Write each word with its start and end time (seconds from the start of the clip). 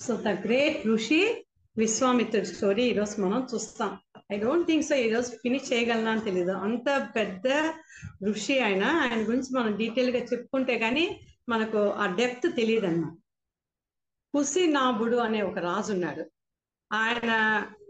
So 0.00 0.16
the 0.16 0.28
great 0.28 0.86
ఋషి 0.86 1.46
విశ్వామిత్రుడి 1.78 2.46
story 2.46 2.82
ఈరోజు 2.82 3.20
మనం 3.20 3.46
చూస్తాం. 3.54 3.90
ఐ 4.32 4.36
డోంట్ 4.38 4.66
థింక్ 4.66 4.84
సో 4.86 4.94
ఈరోజు 4.96 5.30
ఫినిష్ 5.30 5.72
చేయగలనా 5.72 6.10
అని 6.10 6.20
తెలియదు 6.20 6.52
అంత 6.52 7.10
పెద్ద 7.16 7.48
ఋషి 8.24 8.60
ఆయన 8.60 8.84
ఆయన 8.84 9.28
గురించి 9.28 9.50
మనం 9.58 9.76
డీటెయిల్గా 9.76 10.22
చెప్పుకుంటే 10.24 10.78
కానీ 10.78 11.20
మనకు 11.48 11.78
ఆ 11.78 12.06
డెప్త్ 12.14 12.56
తెలియదు 12.56 12.86
అన్నమాట 12.86 13.16
కుసినాభుడు 14.34 15.16
అనే 15.16 15.42
ఒక 15.42 15.58
రాజు 15.58 15.92
ఉన్నాడు. 15.92 16.24
ఆయన 16.92 17.32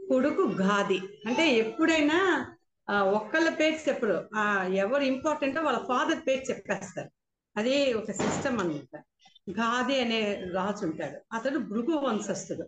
కొడుకు 0.08 0.42
గాది 0.62 1.00
అంటే 1.26 1.44
ఎప్పుడైనా 1.56 2.18
ఒక్కళ్ళ 3.10 3.48
పేరు 3.50 3.88
చెప్పరు. 3.88 4.18
ఎవరు 4.74 5.02
ఇంపార్టెంటో 5.02 5.62
వాళ్ళ 5.62 5.78
ఫాదర్ 5.88 6.26
పేరు 6.26 6.42
చెప్పేస్తారు. 6.50 7.10
అది 7.56 7.92
ఒక 7.94 8.10
సిస్టమ్ 8.10 8.58
అనమాట 8.60 8.94
గాది 9.58 10.00
అనే 10.00 10.50
రాజు 10.52 10.86
ఉంటాడు. 10.86 11.34
అతడు 11.34 11.58
భృగు 11.58 11.96
వంశస్థుడు. 11.96 12.66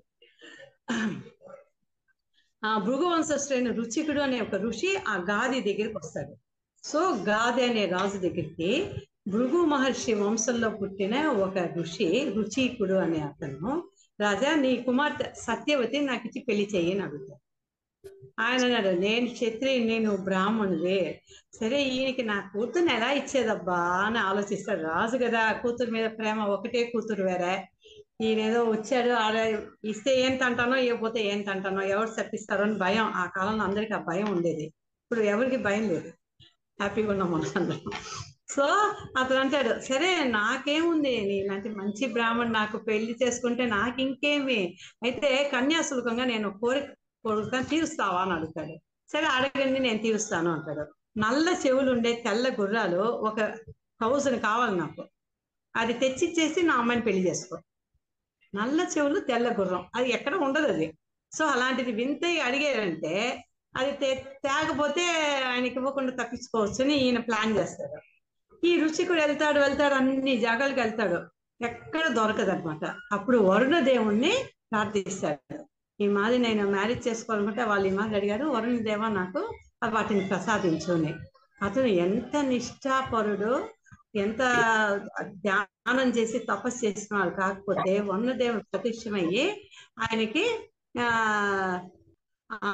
ఆ 2.64 2.78
భృగు 2.78 3.04
వంశస్థుడైన 3.04 3.70
రుచికుడు 3.70 4.20
అనే 4.20 4.40
ఒక 4.40 4.54
ఋషి 4.54 4.96
ఆ 5.08 5.16
గాది 5.16 5.60
దగ్గరికి 5.60 5.98
వస్తాడు. 5.98 6.36
సో 6.86 7.00
గాది 7.14 7.64
అనే 7.64 7.86
రాజు 7.86 8.18
దగ్గరికి 8.18 8.90
భృగు 9.28 9.64
మహర్షి 9.64 10.14
వంశంలో 10.14 10.70
పుట్టిన 10.70 11.26
ఒక 11.26 11.58
ఋషి 11.58 12.32
రుచికుడు 12.36 12.94
అనే 12.94 13.20
అతను 13.20 13.88
రాజా 14.20 14.54
నీ 14.54 14.76
కుమార్తె 14.76 15.32
సత్యవతి 15.36 16.00
నాకు 16.00 16.26
ఇచ్చి 16.26 16.44
పెళ్ళి 16.48 16.68
చేయని 16.74 17.00
అడుగుతాడు. 17.00 17.51
ఆయన 18.40 18.64
అన్నాడు 18.64 18.88
నేను 18.88 19.26
క్షత్రియ 19.26 19.84
నేను 19.84 20.16
బ్రాహ్మణుడే. 20.16 21.22
సరే 21.60 21.82
ఈయనకి 21.82 22.22
నా 22.22 22.50
కూతుర్ని 22.52 22.94
ఎలా 22.94 23.12
ఇచ్చేదబ్బా? 23.12 23.78
అని 23.78 24.18
ఆలోచిస్తాడు 24.18 24.82
రాజు 24.82 25.16
కదా 25.24 25.52
కూతురు 25.52 25.90
మీద 25.90 26.10
ప్రేమ 26.18 26.40
ఒకటే 26.40 26.84
కూతురు 26.84 27.22
వేరే. 27.24 27.68
ఈయన 28.20 28.38
ఏదో 28.40 28.64
వచ్చాడు 28.64 29.10
ఆడ 29.10 29.34
ఇస్తే 29.84 30.20
ఏం 30.20 30.36
తంటానో 30.36 30.76
ఇవ్వకపోతే 30.76 31.20
ఏం 31.26 31.44
అంటానో 31.50 31.82
ఎవరు 31.82 32.08
తప్పిస్తారో 32.08 32.64
అని 32.64 32.74
భయం. 32.74 33.04
ఆ 33.04 33.26
కాలంలో 33.36 33.64
అందరికి 33.64 33.94
ఆ 33.94 33.98
భయం 33.98 34.30
ఉండేది. 34.30 34.64
ఇప్పుడు 35.02 35.20
ఎవరికి 35.20 35.56
భయం 35.56 35.88
లేదు. 35.88 36.08
హ్యాపీగా 36.80 37.10
ఉన్నాం 37.10 37.32
మనం 37.32 37.80
సో 38.48 38.62
అతను 39.18 39.38
అంటాడు 39.38 39.80
సరే 39.80 40.24
నాకేముంది? 40.24 41.20
నేనంటే 41.20 41.70
మంచి 41.70 42.06
బ్రాహ్మణ్ 42.06 42.52
నాకు 42.52 42.78
పెళ్ళి 42.78 43.16
చేసుకుంటే 43.22 43.66
నాకు 43.66 44.00
ఇంకేమి 44.00 44.76
అయితే 45.02 45.50
కన్యాశుల్కంగా 45.52 46.24
నేను 46.24 46.58
కోరిక 46.58 46.84
కోరిక 47.24 47.68
తీరుస్తావా 47.68 48.22
అని 48.22 48.32
అడుగుతాడు. 48.32 48.76
సరే 49.12 49.26
అడగండి 49.26 49.78
నేను 49.78 49.98
తీరుస్తాను 49.98 50.52
అంటాడు. 50.52 50.86
నల్ల 51.18 51.56
చెవులు 51.66 51.92
ఉండే 51.92 52.12
తెల్ల 52.12 52.56
గుర్రాలు 52.60 52.98
ఒక 52.98 53.40
థౌసండ్ 54.00 54.42
కావాలి 54.42 54.76
నాకు. 54.76 55.04
అది 55.76 55.92
తెచ్చిచ్చేసి 55.92 56.62
నా 56.62 56.74
అమ్మాయిని 56.74 57.04
పెళ్ళి 57.04 57.30
చేసుకో. 57.30 57.58
నల్ల 58.54 58.86
చెవులు 58.98 59.20
తెల్ల 59.20 59.52
గుర్రం. 59.60 59.86
అది 59.94 60.12
ఎక్కడ 60.12 60.34
ఉండదు 60.34 60.66
అది. 60.66 60.98
సో 61.32 61.44
అలాంటిది 61.44 61.92
వింత 61.92 62.24
అడిగారంటే 62.44 63.44
అది 63.76 63.90
తేగపోతే 63.90 64.38
తేకపోతే 64.44 65.06
ఆయనకి 65.46 65.74
ఇవ్వకుండా 65.74 66.24
తప్పించుకోవచ్చు 66.24 66.84
అని 66.84 66.94
ఈయన 66.94 67.18
ప్లాన్ 67.18 67.58
చేస్తాడు. 67.58 68.00
ఈ 68.66 68.80
రుచికుడు 68.80 69.20
వెళ్తాడు 69.20 69.60
వెళ్తాడు 69.60 69.94
అన్ని 69.94 70.36
జాగాలకు 70.36 70.80
వెళ్తాడు. 70.80 71.26
ఎక్కడ 71.64 72.08
దొరకదు 72.08 72.50
అనమాట 72.50 72.96
అప్పుడు 73.12 73.38
వరుణ 73.38 73.80
దేవుణ్ణి 73.80 74.44
ప్రార్థిస్తాడు. 74.72 75.71
ఈ 76.02 76.08
మాది 76.12 76.36
నేను 76.38 76.62
మ్యారేజ్ 76.70 77.06
చేసుకోవాలనుకుంటే 77.08 77.64
వాళ్ళు 77.64 77.86
ఈ 77.88 77.94
మాది 77.94 78.16
అడిగారు 78.18 78.44
వరుణదేవ 78.54 79.08
నాకు 79.16 79.40
వాటిని 79.92 80.22
ప్రసాదించుని. 80.28 81.12
అతను 81.60 81.88
ఎంత 82.04 82.34
నిష్ఠాపరుడు 82.48 83.52
ఎంత 84.16 84.42
ధ్యానం 85.42 86.08
చేసి 86.16 86.38
తపస్సు 86.48 86.80
చేస్తున్నాడు 86.84 87.32
కాకపోతే 87.36 87.92
వరుణదేవుడు 88.08 88.64
ప్రత్యక్షమయ్యి 88.70 89.44
ఆయనకి 90.02 90.44
ఆ 92.50 92.70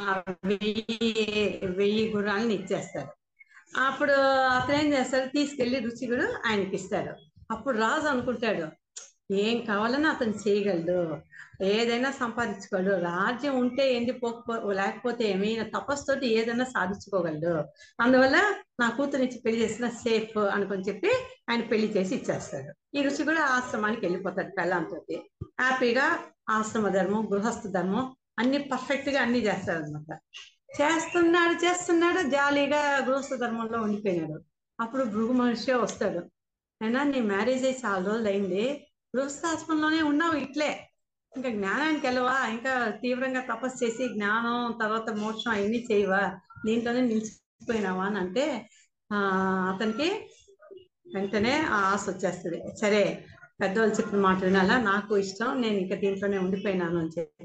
వెయ్యి 0.48 0.96
వెయ్యి 1.76 2.04
గుర్రాలను 2.14 2.54
ఇచ్చేస్తారు 2.58 3.10
అప్పుడు 3.82 4.14
అతను 4.56 4.76
ఏం 4.78 4.86
చేస్తాడు 4.92 5.26
తీసుకెళ్ళి 5.28 5.78
రుచిగుడు 5.86 6.26
ఆయనకి 6.46 6.74
ఇస్తాడు 6.80 7.12
అప్పుడు 7.50 7.76
రాజు 7.78 8.06
అనుకుంటాడు 8.06 8.64
ఏం 9.30 9.64
కావాలన్నా 9.64 10.10
అతను 10.10 10.34
చేయగలడు. 10.48 11.16
ఏదైనా 11.62 12.10
సంపాదించుకోగలడు. 12.10 13.02
రాజ్యం 13.04 13.58
ఉంటే 13.58 13.94
ఏంది 13.94 14.12
పోకపో 14.12 14.72
లేకపోతే 14.72 15.24
ఏమి 15.30 15.48
ఈయన 15.52 15.62
తపస్సుతోటి 15.62 16.26
ఏదైనా 16.26 16.64
సాధించుకోగలడు. 16.64 17.64
అందువల్ల 18.00 18.36
నా 18.80 18.88
కూతురిచ్చి 18.90 19.40
పెళ్ళి 19.46 19.60
చేసిన 19.62 19.88
సేఫ్ 19.88 20.38
అనుకొని 20.38 20.82
చెప్పి 20.82 21.08
ఆయన 21.50 21.60
పెళ్ళి 21.60 21.88
చేసి 21.98 22.14
ఇచ్చేస్తాడు. 22.14 22.98
ఈ 22.98 23.02
రుచి 23.02 23.24
కూడా 23.24 23.44
ఆశ్రమానికి 23.44 24.06
వెళ్ళిపోతాడు 24.06 24.48
పెళ్ళంతో 24.58 24.96
హ్యాపీగా 25.60 26.18
ఆశ్రమ 26.50 26.88
ధర్మం 26.88 27.28
గృహస్థ 27.32 27.66
ధర్మం 27.68 28.14
అన్ని 28.38 28.58
పర్ఫెక్ట్గా 28.58 29.20
అన్ని 29.20 29.38
చేస్తాడు 29.38 29.78
అనమాట 29.78 30.20
చేస్తున్నాడు 30.80 31.64
చేస్తున్నాడు 31.64 32.28
జాలీగా 32.28 33.04
గృహస్థ 33.06 33.34
ధర్మంలో 33.34 33.80
ఉండిపోయినాడు. 33.82 34.42
అప్పుడు 34.80 35.04
భృగు 35.04 35.32
మహర్షి 35.32 35.72
వస్తాడు. 35.72 36.18
అయినా 36.82 37.02
నీ 37.02 37.20
మ్యారేజ్ 37.20 37.64
అయి 37.64 37.78
చాలా 37.84 38.04
రోజులు 38.10 38.28
అయింది 38.28 38.87
గృహస్థాశ్రమంలోనే 39.16 40.02
ఉన్నావు 40.02 40.34
ఇట్లే. 40.34 40.70
ఇంకా 41.36 41.48
జ్ఞానానికి 41.48 42.06
వెళ్ళవా? 42.06 42.48
ఇంకా 42.48 42.72
తీవ్రంగా 43.02 43.40
తపస్సు 43.40 43.84
చేసి 43.84 44.08
జ్ఞానం 44.08 44.78
తర్వాత 44.80 45.10
మోక్షం 45.10 45.50
అవన్నీ 45.50 45.86
చేయవా? 45.92 46.22
దీంట్లోనే 46.66 47.00
నిలిచిపోయినావా 47.00 48.04
అని 48.04 48.18
అంటే 48.18 48.44
ఆ 49.12 49.18
అతనికి 49.74 50.08
వెంటనే 51.14 51.60
ఆ 51.60 51.78
ఆశ 51.92 52.04
వచ్చేస్తుంది. 52.08 52.76
సరే 52.80 53.02
పెద్దవాళ్ళు 53.60 53.94
చెప్పిన 53.94 54.20
మాట 54.20 54.44
వినాలా? 54.44 54.76
నాకు 54.82 55.16
ఇష్టం 55.16 55.60
నేను 55.60 55.76
ఇంకా 55.76 55.96
దీంట్లోనే 55.96 56.38
ఉండిపోయినాను 56.38 56.98
అని 56.98 57.12
చెప్పి 57.18 57.44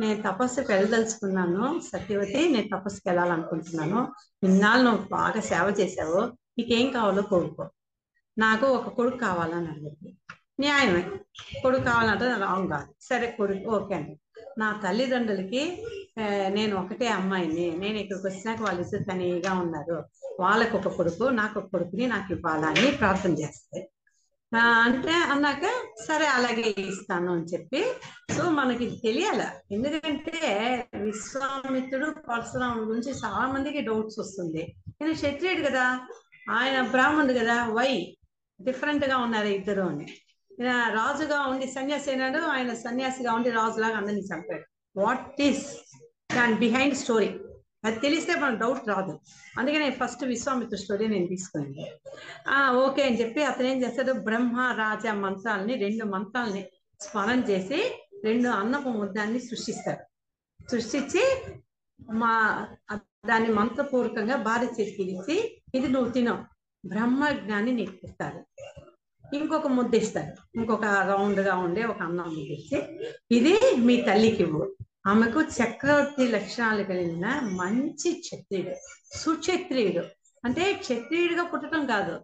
నేను 0.00 0.22
తపస్సుకి 0.22 0.72
వెళ్ళదలుచుకున్నాను. 0.72 1.80
సత్యవతి 1.80 2.48
నేను 2.48 2.68
తపస్సుకి 2.76 3.08
వెళ్ళాలనుకుంటున్నాను. 3.08 4.00
ఇన్నాళ్ళు 4.42 4.84
నువ్వు 4.84 5.08
బాగా 5.08 5.40
సేవ 5.40 5.74
చేశావు. 5.80 6.20
నీకేం 6.58 6.90
కావాలో 6.90 7.22
కోరుకో. 7.22 7.70
నాకు 8.38 8.66
ఒక 8.66 8.88
కొడుకు 8.88 9.16
కావాలని 9.16 9.68
అడిగింది. 9.68 10.10
న్యాయమే. 10.60 11.10
కొడుకు 11.62 11.82
కావాలంటే 11.82 12.24
రాంగ్ 12.24 12.68
కాదు. 12.68 12.94
సరే 13.00 13.34
కొడుకు 13.38 13.70
ఓకే 13.70 13.94
అండి. 13.94 14.20
నా 14.58 14.80
తల్లిదండ్రులకి 14.84 15.86
నేను 16.48 16.76
ఒకటే 16.76 17.06
అమ్మాయిని. 17.06 17.78
నేను 17.78 17.98
ఇక్కడికి 17.98 18.26
వచ్చినాక 18.26 18.62
వాళ్ళు 18.62 18.82
ఇద్దరు 18.82 19.02
తనిగా 19.02 19.52
ఉన్నారు. 19.54 20.04
వాళ్ళకు 20.40 20.78
ఒక 20.78 20.88
కొడుకు 20.88 21.24
నాకు 21.24 21.60
ఒక 21.60 21.66
కొడుకుని 21.66 22.06
నాకు 22.06 22.32
ఇవ్వాలని 22.32 22.90
ప్రార్థన 22.90 23.32
చేస్తే. 23.38 23.90
ఆ, 24.56 24.58
అంటే 24.58 25.12
అన్నాక 25.12 25.64
సరే 26.08 26.26
అలాగే 26.26 26.74
ఇస్తాను 26.78 27.32
అని 27.32 27.44
చెప్పి. 27.44 27.84
సో 28.36 28.50
మనకి 28.50 28.84
ఇది 28.84 28.96
తెలియాల. 28.96 29.50
ఎందుకంటే 29.72 30.86
విశ్వామిత్రుడు 30.94 32.10
పరశురాముడు 32.10 32.84
గురించి 32.84 33.12
చాలా 33.12 33.52
మందికి 33.52 33.80
డౌట్స్ 33.80 34.18
వస్తుంది. 34.18 34.76
నేను 35.02 35.14
క్షత్రియుడు 35.14 35.70
కదా. 35.70 36.00
ఆయన 36.50 36.82
బ్రాహ్మణుడు 36.82 37.32
కదా. 37.32 37.64
వై? 37.64 38.16
డిఫరెంట్గా 38.62 39.18
ఉన్నారు 39.18 39.46
ఇద్దరు 39.46 39.82
అని. 39.82 40.06
రాజుగా 40.66 41.38
ఉండి 41.40 41.66
సన్యాసి 41.66 42.10
అయినాడు 42.10 42.38
ఆయన 42.38 42.74
సన్యాసిగా 42.74 43.32
ఉండి 43.32 43.50
రాజులాగా 43.50 43.96
అందరినీ 43.96 44.20
చంపాడు. 44.20 44.64
వాట్ 44.96 45.40
ఈస్ 45.40 45.66
దాని 46.36 46.54
బిహైండ్ 46.54 46.96
స్టోరీ 46.96 47.28
అది 47.84 47.98
తెలిస్తే 48.00 48.34
మనం 48.40 48.58
డౌట్ 48.58 48.88
రాదు. 48.88 49.20
అందుకే 49.58 49.78
నేను 49.78 49.96
ఫస్ట్ 50.00 50.24
విశ్వామిత్ర 50.24 50.76
స్టోరీ 50.76 51.08
నేను 51.08 51.26
తీసుకున్నాను. 51.26 51.84
ఆ 52.48 52.72
ఓకే 52.72 53.02
అని 53.02 53.20
చెప్పి 53.20 53.44
అతను 53.44 53.66
ఏం 53.66 53.82
చేస్తాడు? 53.82 54.12
బ్రహ్మ 54.12 54.58
రాజ 54.76 55.06
మంత్రాలని 55.06 55.74
రెండు 55.74 56.04
మంత్రాలని 56.04 56.62
స్మరణ 57.02 57.38
చేసి 57.50 57.78
రెండు 58.24 58.48
అన్నపు 58.48 58.88
ముద్దాన్ని 58.88 59.40
సృష్టిస్తాడు. 59.40 60.02
సృష్టించి 60.70 61.22
మా 62.12 62.34
దాన్ని 63.26 63.52
మంత్రపూర్వకంగా 63.52 64.36
భార్య 64.36 64.66
చేతికి 64.66 65.02
ఇచ్చి 65.02 65.60
ఇది 65.74 65.88
నువ్వు 65.88 66.10
తినవు 66.10 66.42
బ్రహ్మ 66.86 67.28
జ్ఞాని 67.30 67.72
నీకు 67.72 67.94
ఇస్తారు 68.04 68.40
ఇంకొక 69.34 69.66
ముద్ద 69.66 69.94
ఇస్తారు 69.94 70.58
ఇంకొక 70.58 70.84
రౌండ్గా 70.84 71.56
ఉండే 71.56 71.84
ఒక 71.84 72.02
అన్నం 72.02 72.24
ముద్ద 72.24 72.38
ఇచ్చి 72.38 73.00
ఇది 73.30 73.76
మీ 73.76 73.96
తల్లికి 73.96 74.42
ఇవ్వు. 74.42 74.76
ఆమెకు 75.06 75.42
చక్రవర్తి 75.42 76.28
లక్షణాలు 76.28 76.82
కలిగిన 76.82 77.40
మంచి 77.52 78.12
క్షత్రియుడు 78.12 78.74
సుక్షత్రియుడు. 79.18 80.06
అంటే 80.44 80.72
క్షత్రియుడిగా 80.72 81.42
పుట్టడం 81.42 81.86
కాదు. 81.86 82.20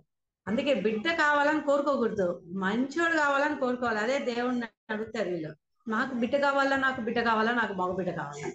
అందుకే 0.48 0.74
బిడ్డ 0.74 1.08
కావాలని 1.08 1.60
కోరుకోకూడదు. 1.60 2.42
మంచోడు 2.52 3.16
కావాలని 3.16 3.60
కోరుకోవాలి. 3.60 3.98
అదే 3.98 4.18
దేవుణ్ణి 4.18 4.66
అడుగుతారు 4.90 5.28
వీళ్ళు. 5.30 5.54
నాకు 5.88 6.14
బిడ్డ 6.14 6.36
కావాలా? 6.36 6.76
నాకు 6.76 7.00
బిడ్డ 7.00 7.20
కావాలా? 7.20 7.52
నాకు 7.52 7.72
మగ 7.72 7.94
బిడ్డ 7.94 8.10
కావాలా? 8.10 8.52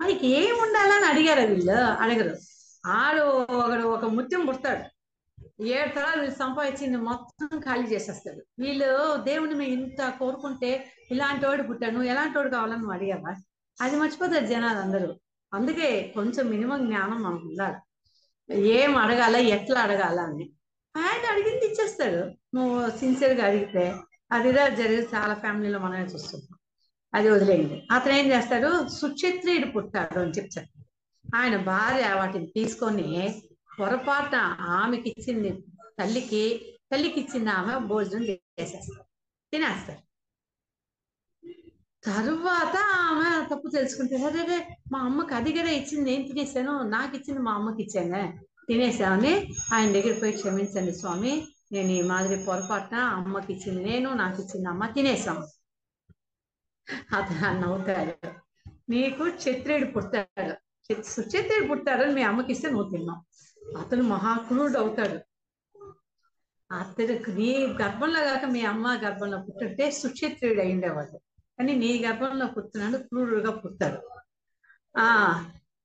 మనకి 0.00 0.26
ఏం 0.26 0.54
ఉండాలని 0.62 1.06
అడిగారు 1.06 1.40
వీళ్ళు. 1.40 1.72
అడగరు. 1.72 2.36
ఆడు 2.86 3.20
ఒకడు 3.52 3.82
ఒక 3.82 4.04
ముత్యం 4.04 4.46
పుడతాడు. 4.46 4.93
ఏడు 5.60 5.94
తరాలు 5.94 6.20
వీళ్ళు 6.20 6.36
సంపాదించింది 6.36 6.96
మొత్తం 6.96 7.58
ఖాళీ 7.58 7.82
చేసేస్తాడు 7.82 8.42
వీళ్ళు 8.58 9.16
దేవుని 9.16 9.54
మేము 9.54 9.70
ఇంత 9.70 10.12
కోరుకుంటే 10.18 10.92
ఇలాంటి 11.10 11.46
వాడు 11.46 11.62
పుట్టాను 11.62 12.02
ఎలాంటి 12.02 12.38
వాడు 12.38 12.50
కావాలని 12.50 12.76
నువ్వు 12.76 12.92
అడిగావా? 12.92 13.34
అది 13.80 13.96
మర్చిపోతారు 13.96 14.46
జనాలు 14.46 14.78
అందరూ. 14.78 15.14
అందుకే 15.54 16.12
కొంచెం 16.14 16.46
మినిమం 16.46 16.86
జ్ఞానం 16.86 17.22
మనకు 17.22 17.46
ఉండాలి. 17.46 17.76
ఏం 18.68 18.96
అడగాల 18.96 19.36
ఎట్లా 19.36 19.80
అడగాల 19.80 20.20
అని. 20.20 20.52
ఆయన 20.96 21.32
అడిగింది 21.32 21.66
ఇచ్చేస్తాడు. 21.66 22.32
నువ్వు 22.56 22.90
సిన్సియర్గా 22.90 23.46
అడిగితే 23.46 23.94
అది 24.32 24.52
జరిగి 24.52 25.08
చాలా 25.14 25.34
ఫ్యామిలీలో 25.34 25.78
మనమే 25.78 26.04
చూస్తున్నాం. 26.04 26.58
అది 27.14 27.30
వదిలేయండి. 27.30 27.88
అతను 27.90 28.12
ఏం 28.12 28.26
చేస్తాడు? 28.26 28.88
సుక్షత్రియుడు 28.88 29.70
పుట్టాడు 29.70 30.20
అని 30.20 30.30
చెప్తాడు 30.30 30.84
ఆయన 31.36 31.56
భార్య 31.56 32.14
వాటిని 32.14 32.46
తీసుకొని 32.46 33.38
పొరపాటున 33.78 34.40
ఆమెకి 34.76 35.08
ఇచ్చింది 35.10 35.50
తల్లికి 35.98 36.42
తల్లికి 36.92 37.20
ఇచ్చింది 37.20 37.50
ఆమె 37.50 37.78
భోజనం 37.86 38.24
చేసేస్తారు 38.60 39.04
తినేస్తారు 39.52 40.02
తరువాత 42.02 42.76
ఆమె 43.00 43.28
తప్పు 43.50 43.68
తెలుసుకుంటే 43.68 44.16
సరే 44.18 44.56
మా 44.92 44.98
అమ్మకి 45.00 45.34
అది 45.34 45.52
కదా 45.52 45.70
ఇచ్చింది 45.70 46.04
నేను 46.10 46.24
తినేసాను 46.28 46.82
నాకు 46.88 47.16
ఇచ్చింది 47.16 47.40
మా 47.40 47.52
అమ్మకి 47.52 47.82
ఇచ్చాను. 47.82 48.20
తినేసామని 48.68 49.32
ఆయన 49.74 49.92
దగ్గర 49.92 50.20
పోయి 50.20 50.32
క్షమించండి 50.32 50.92
స్వామి 50.92 51.32
నేను 51.72 51.90
ఈ 51.90 52.02
మాదిరి 52.02 52.44
పొరపాటున 52.44 52.96
అమ్మకి 53.16 53.52
ఇచ్చింది 53.52 53.84
నేను 53.84 54.14
నాకు 54.14 54.42
ఇచ్చింది 54.42 54.68
అమ్మ 54.68 54.86
తినేసాం. 54.86 55.38
అతను 57.12 57.60
నవ్వుతాడు. 57.60 58.14
నీకు 58.88 59.24
క్షత్రియుడు 59.30 59.86
పుట్టాడు. 59.86 60.54
సుక్షత్రియుడు 61.06 61.68
పుట్టాడు 61.68 62.04
మీ 62.12 62.22
అమ్మకి 62.22 62.52
ఇస్తే 62.52 62.70
నువ్వు 62.70 62.90
తిన్నావు. 62.90 63.20
అతను 63.64 64.02
మహాక్రూరుడు 64.02 64.78
అవుతాడు. 64.78 65.18
అతడికి 66.70 67.32
నీ 67.32 67.66
గర్భంలో 67.82 68.20
కాక 68.20 68.44
మీ 68.44 68.60
అమ్మ 68.62 68.94
గర్భంలో 69.04 69.38
పుట్టుంటే 69.38 69.90
సుక్షేత్రుడు 69.90 70.60
అయిండేవాడు. 70.60 71.16
కానీ 71.58 71.72
నీ 71.74 72.02
గర్భంలో 72.06 72.46
పుట్టినాడు 72.46 72.96
క్రూరుడుగా 72.96 73.50
పుట్టాడు 73.50 73.98
ఆ 74.98 75.08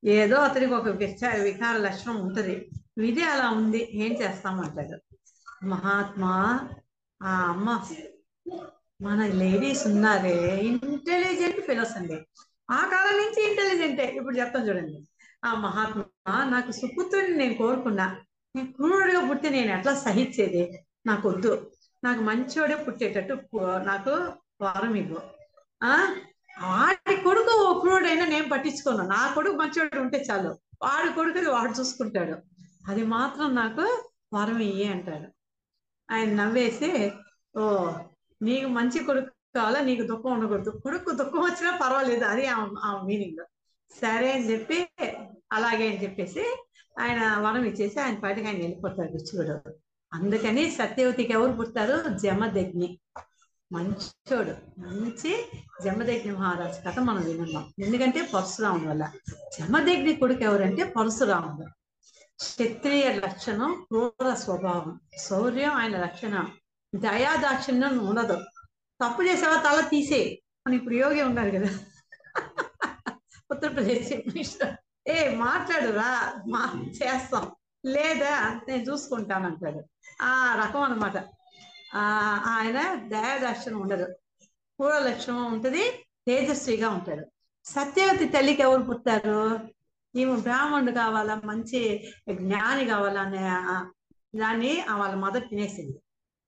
ఏదో 0.03 0.35
అతనికి 0.35 0.73
ఒక 0.73 0.87
విచార 0.87 1.37
వికార 1.41 1.77
లక్షణం 1.77 2.15
ఉంటుంది. 2.15 2.69
విధి 2.97 3.23
అలా 3.23 3.49
ఉంది 3.49 3.89
ఏం 3.93 4.11
చేస్తామంటాడు. 4.21 4.97
మహాత్మా 5.65 6.33
ఆ 7.21 7.31
అమ్మ 7.51 7.67
మన 9.01 9.25
లేడీస్ 9.25 9.87
ఉన్నారే 9.87 10.37
ఇంటెలిజెంట్ 10.65 11.61
ఫెలోస్ 11.61 11.97
అండి. 11.97 12.17
ఆ 12.69 12.79
కాలం 12.85 13.15
నుంచి 13.17 13.49
ఇంటెలిజెంటే 13.49 14.05
ఇప్పుడు 14.15 14.35
చెప్తాం 14.35 14.67
చూడండి. 14.69 14.97
ఆ 15.45 15.53
మహాత్మ 15.53 16.03
నాకు 16.49 16.71
సుపుత్రుని 16.71 17.35
నేను 17.35 17.53
కోరుకున్నా. 17.53 18.17
నేను 18.55 18.73
క్రూరుడిగా 18.73 19.29
పుట్టి 19.29 19.49
నేను 19.49 19.79
ఎట్లా 19.79 19.95
సహించేది? 19.95 20.85
నాకు 21.05 21.29
వద్దు 21.29 21.71
నాకు 22.03 22.21
మంచోడే 22.21 22.75
పుట్టేటట్టు 22.75 23.33
నాకు 23.79 24.09
వరం 24.61 24.93
ఇవ్వు. 24.95 25.21
ఆ? 25.83 26.15
వాడి 26.61 27.15
కొడుకు 27.15 27.63
ఓ 27.63 27.79
క్రూరుడైనా 27.79 28.25
నేను 28.25 28.49
పట్టించుకోను. 28.49 29.03
నా 29.03 29.31
కొడుకు 29.33 29.55
మంచోడు 29.55 29.99
ఉంటే 29.99 30.25
చాలు. 30.31 30.49
వాడి 30.81 31.13
కొడుకుని 31.13 31.49
వాడు 31.49 31.79
చూసుకుంటాడు. 31.79 32.37
అది 32.87 33.03
మాత్రం 33.03 33.55
నాకు 33.55 34.03
వరం 34.33 34.59
ఇయ్యి 34.59 34.85
అంటాడు. 34.85 35.27
ఆయన 36.13 36.43
నవ్వేసి 36.43 37.11
ఓ 37.59 37.91
నీకు 38.41 38.67
మంచి 38.67 39.03
కొడుకు 39.03 39.27
కావాలా? 39.55 39.79
నీకు 39.79 40.01
దుఃఖం 40.01 40.31
ఉండకూడదు. 40.31 40.69
కొడుకు 40.69 41.11
దుఃఖం 41.11 41.39
వచ్చినా 41.39 41.79
పర్వాలేదు. 41.83 42.25
అది 42.25 42.45
ఆ 42.47 43.01
మీనింగ్ 43.05 43.45
సరే 43.91 44.31
అని 44.31 44.51
చెప్పి 44.51 44.87
అలాగే 45.51 45.87
అని 45.87 46.03
చెప్పేసి 46.03 46.65
ఆయన 46.99 47.37
వరం 47.37 47.63
ఇచ్చేసి 47.63 47.99
ఆయన 47.99 48.19
పాటికి 48.19 48.47
ఆయన 48.47 48.57
వెళ్ళిపోతాడు 48.57 49.11
బిచ్చుడు 49.11 49.71
అందుకని 50.13 50.71
సత్యవతికి 50.71 51.33
ఎవరు 51.33 51.51
పుట్టారు 51.51 52.17
జమదగ్ని. 52.17 52.99
మంచోడు. 53.71 54.51
మంచి 54.79 55.45
జమదగ్ని 55.83 56.31
మహారాజు 56.31 56.89
కథ 56.89 56.99
మనం 56.99 57.23
వినున్నాం. 57.23 57.73
ఎందుకంటే 57.79 58.21
పరశురాముడు 58.33 58.89
వల్ల. 58.89 59.11
జమదగ్ని 59.29 60.15
కొడుకు 60.15 60.43
ఎవరంటే 60.43 60.83
పరశురాముడు. 60.83 61.67
క్షత్రియ 62.35 63.13
లక్షణం 63.13 63.85
క్రూర 63.87 64.33
స్వభావం. 64.33 64.99
శౌర్యం 65.17 65.71
ఆయన 65.71 65.97
లక్షణం 65.97 66.51
దయాదాక్షిణ్యం 66.95 68.07
ఉండదు. 68.07 68.33
తప్పు 69.03 69.21
చేసావా 69.21 69.61
తల 69.61 69.81
తీసే 69.81 70.41
అని 70.67 70.75
ఇప్పుడు 70.75 70.95
యోగి 70.95 71.21
ఉన్నారు 71.21 71.49
కదా. 71.49 71.69
Uttar Pradesh 73.51 74.13
chief 74.13 74.27
minister. 74.27 74.75
ఏ 75.07 75.35
మాట్లాడురా 75.35 76.41
మా 76.47 76.87
చేస్తాం. 76.89 77.51
లేదా 77.85 78.61
నేను 78.67 78.83
చూసుకుంటాను 78.83 79.45
అంటాడు. 79.45 79.81
ఆ 80.21 80.65
రకం 80.65 80.81
అనమాట 80.81 81.17
ఆ 81.95 82.03
ఆయన 82.47 83.07
దయాదాక్షిణం 83.07 83.79
ఉండదు. 83.79 84.15
పూర్వ 84.79 84.99
లక్షణం 84.99 85.53
ఉంటది 85.53 85.83
తేజస్విగా 86.27 86.89
ఉంటాడు. 86.89 87.25
సత్యవతి 87.65 88.29
తల్లికి 88.29 88.61
ఎవరు 88.61 88.81
పుట్టారు 88.81 89.59
ఈమె 90.15 90.35
బ్రాహ్మణుడు 90.35 90.91
కావాలా 90.91 91.41
మంచి 91.45 92.11
జ్ఞాని 92.31 92.85
కావాలా 92.85 93.21
అనే 93.21 93.39
దాన్ని 94.39 94.85
వాళ్ళ 94.93 95.15
మదర్ 95.15 95.49
తినేసింది. 95.49 96.01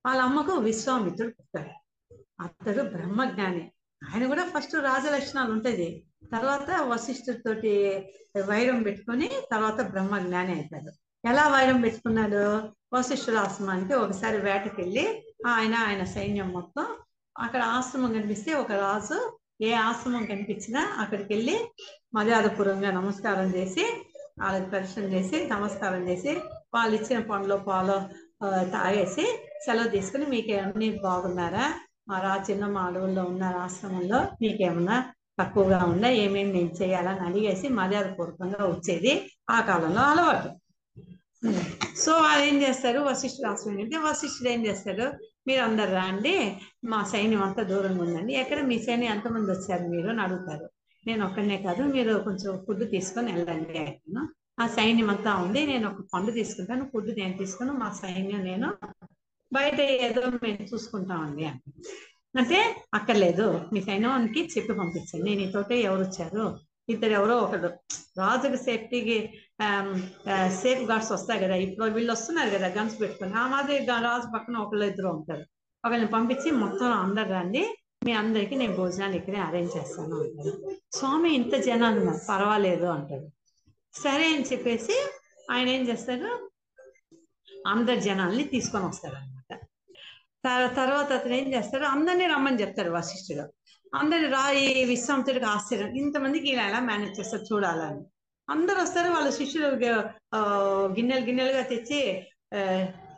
వాళ్ళ 0.06 0.22
అమ్మకు 0.22 0.54
విశ్వామిత్రుడు 0.54 1.34
పుట్టాడు 1.34 1.70
అతడు 2.44 2.82
బ్రహ్మజ్ఞాని. 2.84 3.72
ఆయన 4.10 4.28
కూడా 4.28 4.50
ఫస్ట్ 4.50 4.76
రాజలక్షణాలు 4.76 5.52
ఉంటది. 5.52 6.06
తర్వాత 6.22 6.72
వశిష్ఠుడితోటి 6.90 7.72
వైరం 8.50 8.80
పెట్టుకొని 8.84 9.28
తర్వాత 9.52 9.82
బ్రహ్మ 9.92 10.18
జ్ఞాని 10.20 10.54
అవుతాడు 10.56 10.92
ఎలా 11.24 11.44
వైరం 11.54 11.80
పెట్టుకున్నాడు? 11.82 12.44
వశిష్ఠుడు 12.94 13.38
ఆశ్రమానికి 13.38 13.94
ఒకసారి 13.96 14.38
వేటకెళ్ళి 14.46 15.04
ఆయన 15.54 15.76
ఆయన 15.88 16.04
సైన్యం 16.14 16.50
మొత్తం 16.52 16.88
అక్కడ 17.36 17.62
ఆశ్రమం 17.76 18.12
కనిపిస్తే 18.14 18.52
ఒక 18.54 18.72
రాజు 18.82 19.18
ఏ 19.62 19.72
ఆశ్రమం 19.84 20.24
కనిపించినా 20.26 20.82
అక్కడికి 21.02 21.30
వెళ్ళి 21.34 21.56
మర్యాదపూర్వంగా 22.14 22.92
నమస్కారం 22.92 23.50
చేసి 23.56 23.84
వాళ్ళకి 24.42 24.68
దర్శనం 24.70 25.08
చేసి 25.14 25.38
నమస్కారం 25.52 26.04
చేసి 26.10 26.32
వాళ్ళు 26.74 26.94
ఇచ్చిన 27.00 27.20
పండ్లు 27.30 27.58
పాలు 27.68 27.98
తాగేసి 28.74 29.26
సెలవు 29.66 29.90
తీసుకుని 29.96 30.26
మీకు 30.34 30.54
అన్ని 30.62 30.88
బాగున్నారా? 31.04 31.66
మా 32.10 32.18
రాజ్యంలో 32.22 32.68
మా 32.76 32.84
అడవుల్లో 32.88 33.24
ఉన్నారు 33.24 33.58
ఆశ్రమంలో 33.66 34.20
మీకేమన్నా 34.42 34.98
తక్కువగా 35.42 35.80
ఉందా 35.92 36.10
ఏమేమి 36.24 36.52
నేను 36.54 36.74
చేయాలని 36.82 37.24
అడిగేసి 37.28 37.68
మర్యాదపూర్వకంగా 37.80 38.64
వచ్చేది 38.74 39.14
ఆ 39.50 39.60
కాలంలో 39.62 40.04
అలవాటు. 40.12 40.50
సో 41.98 42.12
వాళ్ళు 42.24 42.44
ఏం 42.46 42.58
చేస్తారు? 42.62 43.00
వశిష్ఠుడు 43.00 43.48
ఆశ్రమం 43.52 43.80
అంటే 43.84 43.98
వశిష్ఠుడు 43.98 44.50
ఏం 44.50 44.62
చేస్తాడు? 44.66 45.06
మీరు 45.48 45.62
అందరు 45.62 45.92
రండి. 45.92 46.36
మా 46.86 47.00
సైన్యం 47.14 47.42
అంతా 47.42 47.64
దూరంగా 47.64 48.04
ఉందండి. 48.04 48.34
ఎక్కడ 48.34 48.60
మీ 48.72 48.78
సైన్యం 48.88 49.12
ఎంతమంది 49.14 49.50
వచ్చారు 49.52 49.86
మీరు 49.94 50.10
అని 50.10 50.22
అడుగుతారు. 50.22 50.68
నేను 51.04 51.22
ఒక్కనే 51.26 51.58
కాదు 51.68 51.84
మీరు 51.96 52.14
కొంచెం 52.28 52.52
ఫుడ్ 52.66 52.84
తీసుకొని 52.90 53.30
వెళ్ళండి 53.34 53.78
అంటాను 53.86 54.24
ఆ 54.64 54.68
సైన్యం 54.78 55.10
అంతా 55.10 55.32
ఉంది. 55.46 55.62
నేను 55.72 55.86
ఒక 55.90 56.02
పండు 56.14 56.32
తీసుకుంటాను. 56.32 56.86
ఫుడ్ 56.94 57.12
నేను 57.20 57.36
తీసుకుని 57.38 57.74
మా 57.84 57.90
సైన్యం 58.04 58.44
నేను 58.44 58.70
బయట 59.52 59.80
ఏదో 60.08 60.22
మేము 60.44 60.64
చూసుకుంటామండి 60.74 61.46
అంటాను. 61.46 61.82
అంటే 62.36 62.76
అక్కర్లేదు. 62.94 63.70
మీ 63.74 63.82
సైన్యానికి 63.82 64.42
చెప్పి 64.54 64.74
పంపించండి. 64.74 65.24
నేను 65.30 65.40
నీతోటే 65.42 65.82
ఎవరు 65.82 66.02
వచ్చారు? 66.02 66.60
ఇద్దరు 66.90 67.12
ఎవరో 67.12 67.38
ఒకరు. 67.38 67.70
రాజుకి 68.20 68.58
సేఫ్టీకి 68.58 69.18
సేఫ్ 70.62 70.84
గార్డ్స్ 70.90 71.12
వస్తాయి 71.12 71.40
కదా. 71.44 71.56
ఇప్పుడు 71.56 71.86
వీళ్ళు 71.92 72.12
వస్తున్నారు 72.12 72.50
కదా 72.50 72.68
గన్స్ 72.68 73.02
పెట్టుకొని. 73.02 73.34
ఆ 73.34 73.48
మాదిరి 73.48 73.86
రాజు 73.86 74.28
పక్కన 74.36 74.58
ఒకళ్ళు 74.58 74.86
ఇద్దరు 74.86 75.08
ఉంటారు. 75.08 75.44
ఒకళ్ళని 75.86 76.10
పంపించి 76.12 76.52
మొత్తం 76.52 76.92
అందరు 76.92 77.30
రండి 77.30 77.64
మీ 78.06 78.12
అందరికి 78.12 78.56
నేను 78.56 78.76
భోజనాలు 78.76 79.16
ఇక్కడే 79.16 79.40
అరేంజ్ 79.40 79.78
చేస్తాను 79.78 80.16
అంటారు. 80.22 80.54
స్వామి 80.92 81.30
ఇంత 81.36 81.56
జనాలు 81.56 82.00
ఉన్నారు. 82.00 82.22
పర్వాలేదు 82.30 82.86
అంటారు. 82.86 83.28
సరే 83.94 84.26
అని 84.34 84.46
చెప్పేసి 84.52 84.96
ఆయన 85.52 85.68
ఏం 85.68 85.84
చేస్తారు? 85.90 86.32
అందరి 87.68 88.02
జనాల్ని 88.02 88.44
తీసుకొని 88.44 88.86
వస్తారు 88.86 89.16
తర్వాత 90.46 91.14
అతను 91.14 91.34
ఏం 91.34 91.54
చేస్తాడు 91.54 91.84
అందరినీ 91.84 92.28
రమ్మని 92.28 92.62
చెప్తాడు 92.62 92.90
వశిష్ఠుడు. 92.90 93.54
అందరు 93.96 94.28
రా 94.28 94.52
ఈ 94.52 94.84
విశ్వాంతుడికి 94.84 95.46
ఆశ్చర్యం. 95.46 95.88
ఇంతమందికి 95.88 96.50
ఇలా 96.50 96.64
ఎలా 96.68 96.80
మేనేజ్ 96.80 97.20
చేస్తారు 97.20 97.44
చూడాలని. 97.54 98.04
అందరు 98.50 98.82
వస్తారు 98.82 99.10
వాళ్ళ 99.12 99.30
శిష్యులు 99.30 99.68
ఆ, 100.36 100.40
గిన్నెలు 100.98 101.26
గిన్నెలుగా 101.26 101.62
తెచ్చి 101.62 102.24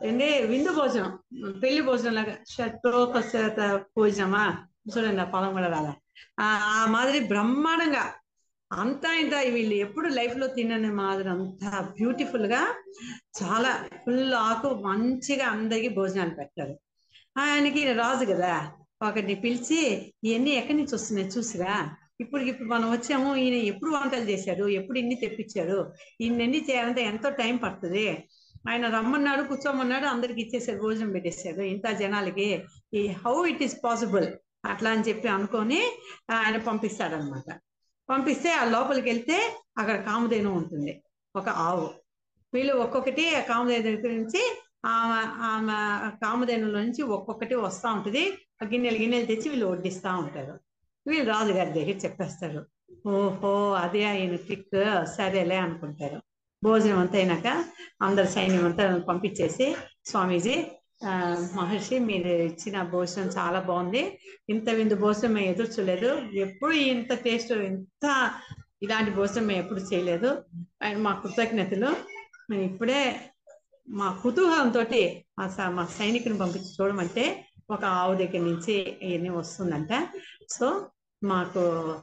ఏంటి 0.02 0.46
విందు 0.46 0.70
భోజనం. 0.70 1.18
పెళ్ళి 1.62 1.80
భోజనం 1.80 2.14
లాగా 2.14 2.36
షట్రోపశత 2.50 3.80
భోజనమా 3.96 4.58
చూడండి 4.96 5.20
ఆ 5.20 5.24
పొలం 5.24 5.52
కూడా 5.52 5.68
రాలే. 5.68 5.94
ఆ 6.40 6.46
ఆ 6.64 6.86
మాదిరి 6.86 7.20
బ్రహ్మాండంగా. 7.20 8.14
అంతా 8.72 9.14
ఇంత 9.14 9.34
వీళ్ళు 9.34 9.74
ఎప్పుడు 9.74 10.08
లైఫ్లో 10.08 10.46
తినని 10.46 10.90
మాదిరి 10.90 11.28
అంత 11.28 11.80
బ్యూటిఫుల్గా 11.98 12.62
చాలా 13.42 13.88
ఫుల్ 14.04 14.34
ఆకు 14.34 14.68
మంచిగా 14.74 15.46
అందరికి 15.46 15.88
భోజనాలు 15.88 16.30
పెట్టారు. 16.30 16.74
ఆయనకి 17.36 17.92
రాజు 17.92 18.24
కదా. 18.24 18.72
ఒకరిని 19.02 19.34
పిలిచి 19.34 20.12
ఇవన్నీ 20.24 20.50
ఎక్కడి 20.50 20.78
నుంచి 20.78 20.94
వస్తున్నాయి 20.94 21.28
చూసిరా? 21.28 21.90
ఇప్పుడు 22.20 22.42
ఇప్పుడు 22.42 22.68
మనం 22.68 22.92
వచ్చాము 22.92 23.36
ఈయన 23.36 23.54
ఎప్పుడు 23.54 23.90
వంటలు 23.90 24.20
చేశాడు 24.20 24.68
ఎప్పుడు 24.68 24.98
ఇన్ని 24.98 25.14
తెప్పించాడు 25.14 25.92
ఇన్ని 26.20 26.66
చేయాలంటే 26.70 27.02
ఎంతో 27.02 27.30
టైం 27.30 27.56
పడుతుంది. 27.56 28.28
ఆయన 28.68 28.88
రమ్మన్నాడు 28.88 29.42
కూర్చోమన్నాడు 29.42 30.06
అందరికి 30.06 30.40
ఇచ్చేసాడు 30.40 30.80
భోజనం 30.80 31.10
పెట్టేశాడు. 31.12 31.60
ఇంత 31.60 31.88
జనాలకి 31.90 32.62
ఈ 32.94 33.06
హౌ 33.06 33.46
ఇట్ 33.46 33.62
ఈస్ 33.62 33.76
పాసిబుల్ 33.84 34.26
అట్లా 34.64 34.90
అని 34.90 35.02
చెప్పి 35.02 35.28
అనుకొని 35.28 35.82
ఆయన 36.30 36.56
పంపిస్తాడనమాట. 36.56 37.60
పంపిస్తే 38.10 38.52
ఆ 38.52 38.64
లోపలికి 38.64 39.08
వెళ్తే 39.08 39.56
అక్కడ 39.78 40.02
కామధేను 40.02 40.52
ఉంటుంది. 40.52 41.02
ఒక 41.36 41.48
ఆవు. 41.48 41.90
వీళ్ళు 42.54 42.74
ఒక్కొక్కటి 42.74 43.34
ఆ 43.34 43.40
కామధేను 43.40 43.82
దగ్గర 43.82 44.16
నుంచి 44.16 44.63
ఆమె 44.84 45.18
ఆమె 45.44 45.76
కామధేనుల 46.22 46.80
నుంచి 46.80 47.02
ఒక్కొక్కటి 47.02 47.54
వస్తూ 47.54 47.92
ఉంటుంది. 47.92 48.22
ఆ 48.62 48.66
గిన్నెలు 48.72 48.98
గిన్నెలు 48.98 49.26
తెచ్చి 49.26 49.48
వీళ్ళు 49.48 49.66
వడ్డిస్తూ 49.66 50.16
ఉంటారు. 50.16 50.54
వీళ్ళు 51.06 51.30
రాజుగారి 51.30 51.72
దగ్గర 51.72 51.96
చెప్పేస్తారు. 52.04 52.60
ఓహో 53.06 53.72
అదే 53.74 54.04
ఆయన 54.04 54.36
ట్రిక్ 54.36 54.76
సరేలే 55.16 55.56
అనుకుంటారు. 55.56 56.18
భోజనం 56.62 56.98
అంతా 56.98 57.18
అయినాక 57.18 57.48
అందరు 58.02 58.26
సైన్యం 58.26 58.64
అంతా 58.64 58.96
పంపించేసి 59.08 59.76
స్వామీజీ 60.06 60.56
ఆ, 61.04 61.12
మహర్షి 61.54 61.98
మీరు 61.98 62.28
ఇచ్చిన 62.42 62.82
భోజనం 62.82 63.26
చాలా 63.28 63.60
బాగుంది. 63.60 64.02
ఇంత 64.48 64.70
విందు 64.70 64.94
భోజనం 64.94 65.34
మేము 65.34 65.46
ఎదురు 65.46 65.66
చూడలేదు. 65.66 66.10
ఎప్పుడు 66.34 66.72
ఇంత 66.72 67.14
టేస్ట్ 67.14 67.52
ఇంత 67.52 68.04
ఇలాంటి 68.82 69.10
భోజనం 69.10 69.46
మేము 69.46 69.58
ఎప్పుడు 69.60 69.80
చేయలేదు. 69.80 70.30
అండ్ 70.82 70.98
మా 70.98 71.12
కృతజ్ఞతలు. 71.14 71.90
మేము 72.50 72.62
ఇప్పుడే 72.62 73.00
మా 73.88 74.20
కుతూహలంతో 74.22 74.84
మా 75.38 75.48
స- 75.48 75.70
మా 75.70 75.86
సైనికుని 75.86 76.38
పంపించి 76.38 76.72
చూడమంటే 76.80 77.46
ఒక 77.70 77.84
ఆవు 77.84 78.14
దగ్గర 78.14 78.38
నుంచి 78.38 78.72
ఇవన్నీ 79.02 79.28
వస్తుందంట. 79.28 80.08
సో 80.50 80.86
మాకు 81.24 81.98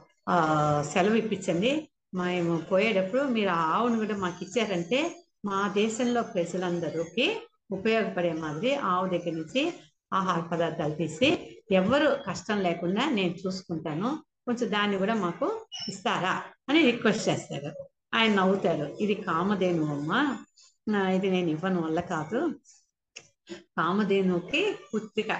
సెలవు 0.92 1.14
ఇప్పించండి. 1.14 1.88
మేము 2.14 2.58
పోయేటప్పుడు 2.58 3.22
మీరు 3.22 3.48
ఆ 3.48 3.62
ఆవును 3.76 3.96
కూడా 3.96 4.16
మాకు 4.16 4.44
ఇచ్చారంటే 4.44 5.24
మా 5.44 5.70
దేశంలో 5.74 6.22
ప్రజలందరికీ 6.22 7.36
ఉపయోగపడే 7.70 8.32
మాదిరి 8.32 8.74
ఆవు 8.74 9.08
దగ్గర 9.08 9.30
నుంచి 9.30 9.74
ఆహార 10.12 10.40
పదార్థాలు 10.40 10.94
తీసి 10.94 11.60
ఎవరు 11.72 12.16
కష్టం 12.28 12.60
లేకుండా 12.60 13.10
నేను 13.10 13.34
చూసుకుంటాను. 13.46 14.18
కొంచెం 14.46 14.70
దాన్ని 14.70 14.98
కూడా 14.98 15.14
మాకు 15.14 15.66
ఇస్తారా 15.88 16.42
అని 16.68 16.82
రిక్వెస్ట్ 16.82 17.28
చేస్తారు. 17.28 17.72
ఆయన 18.14 18.34
నవ్వుతారు. 18.34 18.96
ఇది 19.00 19.14
కామధేను 19.14 19.84
అమ్మ. 19.84 20.36
ఇది 21.16 21.28
నేను 21.30 21.50
ఇవ్వను 21.50 21.80
వల్ల 21.84 22.00
కాదు. 22.12 22.38
కామధేనుకి 23.76 24.60
పుత్రిక. 24.90 25.30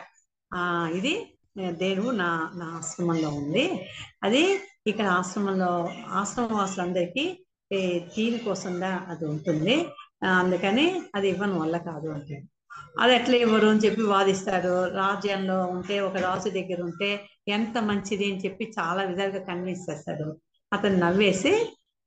ఆ 0.53 0.63
ఇది 0.99 1.15
దేవు 1.83 2.09
నా 2.21 2.29
నా 2.61 2.67
ఆశ్రమంలో 2.79 3.31
ఉంది. 3.41 3.65
అది 4.25 4.43
ఇక్కడ 4.91 5.07
ఆశ్రమంలో 5.19 5.71
ఆశ్రమవాసులందరికీ 6.21 7.25
తీరు 7.71 8.07
దీనికోసంగా 8.17 8.91
అది 9.13 9.25
ఉంటుంది. 9.33 9.75
అందుకని 10.41 10.87
అది 11.15 11.27
ఇవ్వను 11.29 11.57
వల్ల 11.63 11.77
కాదు 11.89 12.09
అంటే 12.17 12.37
అది 13.03 13.13
ఎట్లా 13.19 13.37
ఇవ్వరు 13.45 13.67
అని 13.73 13.83
చెప్పి 13.85 14.03
వాదిస్తారు. 14.13 14.73
రాజ్యంలో 15.01 15.57
ఉంటే 15.75 15.95
ఒక 16.09 16.17
రాజు 16.27 16.49
దగ్గర 16.59 16.81
ఉంటే 16.89 17.09
ఎంత 17.57 17.77
మంచిది 17.91 18.27
అని 18.31 18.43
చెప్పి 18.45 18.65
చాలా 18.79 19.03
విధాలుగా 19.11 19.41
కన్విన్స్ 19.51 19.87
చేస్తాడు 19.89 20.27
అతను 20.73 20.99
నవ్వేసి 20.99 21.53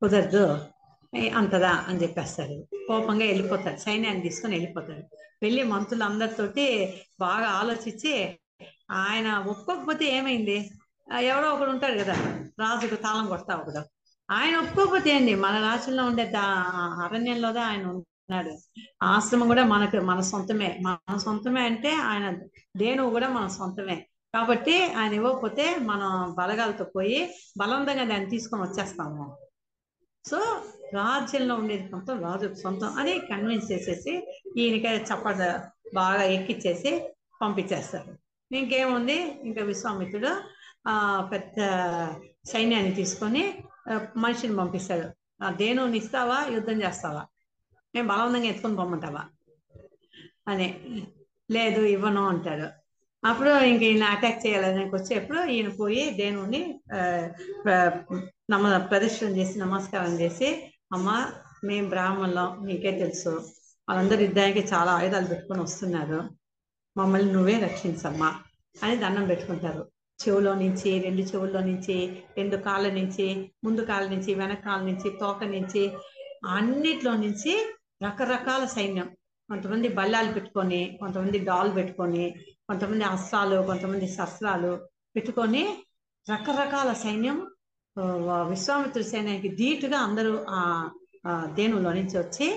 కుదరదు 0.02 0.46
అంతదా 1.30 1.86
అని 1.88 2.02
చెప్పేస్తాడు 2.02 2.56
కోపంగా 2.88 3.26
వెళ్ళిపోతాడు 3.26 3.78
సైన్యాన్ని 3.78 4.22
తీసుకొని 4.22 4.56
వెళ్ళిపోతాడు 4.56 5.04
వెళ్ళి 5.44 5.64
మంత్రులందరితోటి 5.64 6.66
బాగా 7.20 7.48
ఆలోచించి 7.48 8.40
ఆయన 8.92 9.28
ఒప్పుకోకపోతే 9.48 10.06
ఏమైంది? 10.06 10.58
ఎవడో 11.08 11.26
ఎవరో 11.28 11.54
ఒకడు 11.54 11.70
ఉంటాడు 11.70 11.98
కదా 12.00 12.16
రాజుకు 12.60 12.96
తాళం 12.96 13.26
కొడతా 13.28 13.56
ఒకడు. 13.56 13.82
ఆయన 14.30 14.58
ఒప్పుకోకపోతే 14.58 15.10
ఏంది? 15.10 15.36
మన 15.36 15.56
రాష్ట్రంలో 15.62 16.06
ఉండే 16.06 16.26
దా 16.26 16.44
అరణ్యంలోదా 17.06 17.62
ఆయన 17.64 17.86
ఉన్నాడు. 17.88 18.54
ఆశ్రమం 19.04 19.48
కూడా 19.48 19.66
మనకు 19.66 19.98
మన 20.02 20.20
సొంతమే. 20.20 20.78
మన 20.82 21.18
సొంతమే 21.18 21.62
అంటే 21.62 21.96
ఆయన 21.96 22.28
దేనువు 22.78 23.10
కూడా 23.10 23.30
మన 23.30 23.48
సొంతమే. 23.48 23.98
కాబట్టి 24.34 24.84
ఆయన 24.94 25.14
ఇవ్వకపోతే 25.14 25.76
మనం 25.80 26.36
బలగాలతో 26.38 26.84
పోయి 26.96 27.20
బలవంతంగా 27.60 28.04
దాన్ని 28.04 28.30
తీసుకొని 28.30 28.64
వచ్చేస్తాము. 28.64 29.26
సో 30.30 30.38
రాజ్యంలో 30.94 31.54
ఉండేది 31.62 31.86
మొత్తం 31.94 32.16
రాజు 32.26 32.48
సొంతం 32.62 32.92
అని 33.00 33.14
కన్విన్స్ 33.30 33.68
చేసేసి 33.72 34.14
ఈయనకే 34.62 34.92
చప్పట 35.10 35.42
బాగా 35.98 36.24
ఎక్కిచ్చేసి 36.36 36.92
పంపించేస్తారు. 37.42 38.12
ఇంకేముంది? 38.52 39.18
ఇంకా 39.48 39.62
విశ్వామిత్రుడు 39.72 40.32
పెద్ద 41.34 41.58
సైన్యాన్ని 42.52 42.94
తీసుకొని 43.00 43.44
మనిషిని 44.24 44.56
పంపిస్తాడు. 44.62 45.08
ఆ 45.46 45.48
దేనుని 45.62 45.98
ఇస్తావా 46.02 46.38
యుద్ధం 46.56 46.78
చేస్తావా? 46.86 47.24
నేను 47.94 48.08
బలవంతంగా 48.12 48.50
ఎత్తుకొని 48.52 48.80
పొమ్మంటావా 48.82 49.24
అని 50.52 50.68
లేదు 51.56 51.82
ఇవ్వను 51.96 52.24
అంటాడు. 52.34 52.68
అప్పుడు 53.30 53.52
ఇంక 53.72 53.84
ఈయన 53.90 54.06
అటాక్ 54.16 54.44
చేయాలని 54.46 54.84
వచ్చేప్పుడు 54.96 55.40
ఈయన 55.56 55.70
పోయి 55.80 56.04
దేనుని 56.20 56.62
నమ 58.54 58.64
ప్రదర్శన 58.92 59.30
చేసి 59.38 59.56
నమస్కారం 59.66 60.14
చేసి 60.22 60.50
అమ్మ 60.96 61.10
మేము 61.68 61.88
బ్రాహ్మణులం 61.94 62.50
నీకే 62.68 62.92
తెలుసు. 63.04 63.34
వాళ్ళందరూ 63.88 64.22
యుద్ధానికి 64.28 64.62
చాలా 64.74 64.92
ఆయుధాలు 65.00 65.28
పెట్టుకొని 65.32 65.62
వస్తున్నారు. 65.66 66.20
మమ్మల్ని 66.96 67.32
నువ్వే 67.36 67.56
రక్షించమ్మా 67.68 68.30
అని 68.76 68.96
దండం 69.04 69.26
పెట్టుకుంటారు. 69.32 69.84
చెవులో 70.20 70.52
నుంచి 70.64 70.90
రెండు 71.06 71.24
చెవుల్లో 71.30 71.62
నుంచి 71.70 71.96
రెండు 72.38 72.58
కాళ్ళ 72.68 72.88
నుంచి 73.00 73.26
ముందు 73.66 73.82
కాళ్ళ 73.90 74.06
నుంచి 74.14 74.32
వెనక 74.42 74.62
కాళ్ళ 74.68 74.84
నుంచి 74.92 75.10
తోక 75.22 75.44
నుంచి 75.56 75.84
అన్నిట్లో 76.58 77.14
నుంచి 77.26 77.54
రకరకాల 78.06 78.64
సైన్యం. 78.78 79.08
కొంతమంది 79.50 79.88
బల్లాలు 79.98 80.32
పెట్టుకొని 80.36 80.82
కొంతమంది 81.02 81.40
డాల్ 81.50 81.72
పెట్టుకొని 81.76 82.24
కొంతమంది 82.70 83.04
అస్త్రాలు 83.06 83.58
కొంతమంది 83.62 84.08
శస్త్రాలు 84.08 84.72
పెట్టుకొని 85.16 85.64
రకరకాల 86.28 86.94
సైన్యం 87.04 87.38
విశ్వామిత్ర 88.50 89.02
సైన్యానికి 89.02 89.50
ధీటుగా 89.60 90.00
అందరూ 90.00 90.34
ఆ 90.50 90.62
ఆ 91.28 91.34
దేనులో 91.58 91.92
నుంచి 91.94 92.16
వచ్చి 92.18 92.48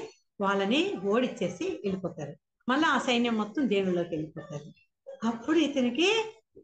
వాళ్ళని 0.40 0.80
ఓడిచ్చేసి 1.12 1.66
వెళ్ళిపోతారు. 1.84 2.32
మళ్ళీ 2.68 2.86
ఆ 2.86 2.98
సైన్యం 2.98 3.34
మొత్తం 3.36 3.62
దేవుళ్ళలోకి 3.68 4.12
వెళ్ళిపోతారు. 4.14 4.66
అప్పుడు 5.26 5.58
ఇతనికి 5.58 6.08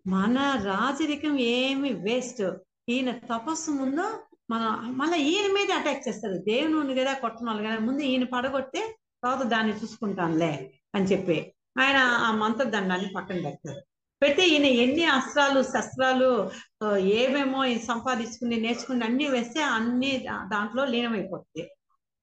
మన 0.07 0.37
రాజరికం 0.65 1.35
ఏమి 1.57 1.91
వేస్ట్. 2.07 2.45
ఈయన 2.89 3.11
తపస్సు 3.31 3.71
ముందు 3.71 4.07
మన 4.51 4.63
మళ్ళీ 5.01 5.19
ఈయన 5.31 5.47
మీద 5.53 5.71
అటాక్ 5.79 6.07
చేస్తారు. 6.09 6.39
దేవుని 6.51 6.95
కదా 7.01 7.13
కొట్టనాలి 7.23 7.63
కదా 7.67 7.79
ముందు 7.89 8.03
ఈయన 8.13 8.25
పడగొట్టే 8.35 8.83
తర్వాత 9.23 9.45
దాన్ని 9.47 9.75
చూసుకుంటానులే 9.81 10.53
అని 10.95 11.07
చెప్పి. 11.13 11.37
ఆయన 11.79 11.97
ఆ 11.97 12.31
మంత్రదండాన్ని 12.33 13.09
పక్కన 13.17 13.41
పెడతారు 13.45 13.81
పెడితే 14.23 14.49
ఈయన 14.49 14.65
ఎన్ని 14.65 15.05
అస్త్రాలు 15.05 15.63
శస్త్రాలు 15.63 16.51
ఏమేమో 16.97 17.61
సంపాదించుకుని 17.87 18.57
నేర్చుకుని 18.57 19.05
అన్ని 19.05 19.29
వేస్తే 19.29 19.63
అన్ని 19.63 20.27
దాంట్లో 20.47 20.85
లీనమైపోతుంది 20.85 21.71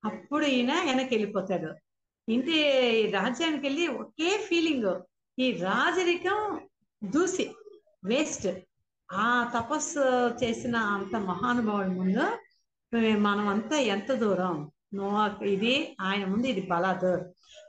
అప్పుడు 0.06 0.46
ఈయన 0.46 0.74
వెనక్కి 0.86 1.16
వెళ్ళిపోతాడు 1.16 1.70
ఇంటి 2.30 2.58
రాజ్యానికి 3.14 3.68
వెళ్ళి 3.68 3.88
ఒకే 3.88 4.38
ఫీలింగ్ 4.38 5.02
ఈ 5.40 5.52
రాజరికం 5.52 6.60
దూసి 7.04 7.52
వేస్ట్. 8.06 8.48
ఆ 9.12 9.52
తపస్సు 9.56 10.00
చేసిన 10.44 10.76
అంత 10.76 11.16
మహానుభావుడి 11.16 11.90
ముందు 11.90 12.26
మనం 13.18 13.48
అంతా 13.48 13.78
ఎంత 13.78 14.12
దూరం? 14.12 14.72
నో 14.94 15.08
ఇది 15.46 15.96
ఆయన 16.02 16.26
ముందు 16.26 16.48
ఇది 16.48 16.62
బలాదు. 16.62 17.14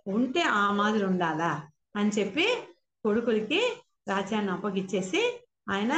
ఉంటే 0.07 0.41
ఆ 0.43 0.73
మాదిరి 0.73 1.05
ఉండాలా? 1.05 1.53
అని 1.95 2.11
చెప్పి 2.11 2.47
కొడుకులకి 3.05 3.61
రాజ్యాన్ని 4.09 4.53
అప్పగిచ్చేసి 4.53 5.21
ఆయన 5.71 5.93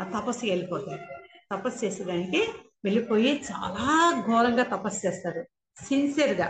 ఆ 0.00 0.04
తపస్సు 0.14 0.46
వెళ్ళిపోతాడు. 0.46 1.04
తపస్సు 1.52 1.84
చేసేదానికి 1.84 2.40
వెళ్ళిపోయి 2.84 3.42
చాలా 3.50 3.86
ఘోరంగా 4.26 4.62
తపస్సు 4.64 5.06
చేస్తారు 5.06 5.42
సిన్సియర్గా 5.76 6.48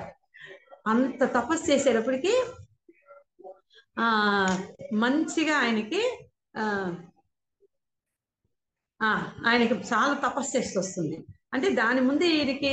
అంత 0.87 1.25
తపస్సు 1.35 1.73
చేసేటప్పటికి 1.73 2.33
ఆ 3.99 4.07
మంచిగా 4.93 5.57
ఆయనకి 5.59 6.03
ఆ 6.57 6.65
ఆ, 9.01 9.09
ఆయనకి 9.47 9.75
చాలా 9.75 10.15
తపస్సు 10.15 10.57
చేసి 10.57 10.79
వస్తుంది. 10.79 11.17
అంటే 11.53 11.69
దాని 11.71 12.01
ముందు 12.01 12.25
వీడికి 12.25 12.73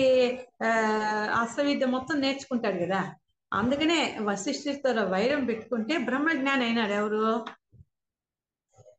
ఆ 0.63 1.43
మొత్తం 1.87 2.21
నేర్చుకుంటాడు 2.21 2.85
కదా. 2.85 3.01
అందుకనే 3.53 4.17
వశిష్ఠుడితో 4.21 5.03
వైరం 5.03 5.45
పెట్టుకుంటే 5.45 5.97
బ్రహ్మజ్ఞాని 5.97 6.65
అయినాడు 6.65 6.91
ఎవరు? 6.91 7.45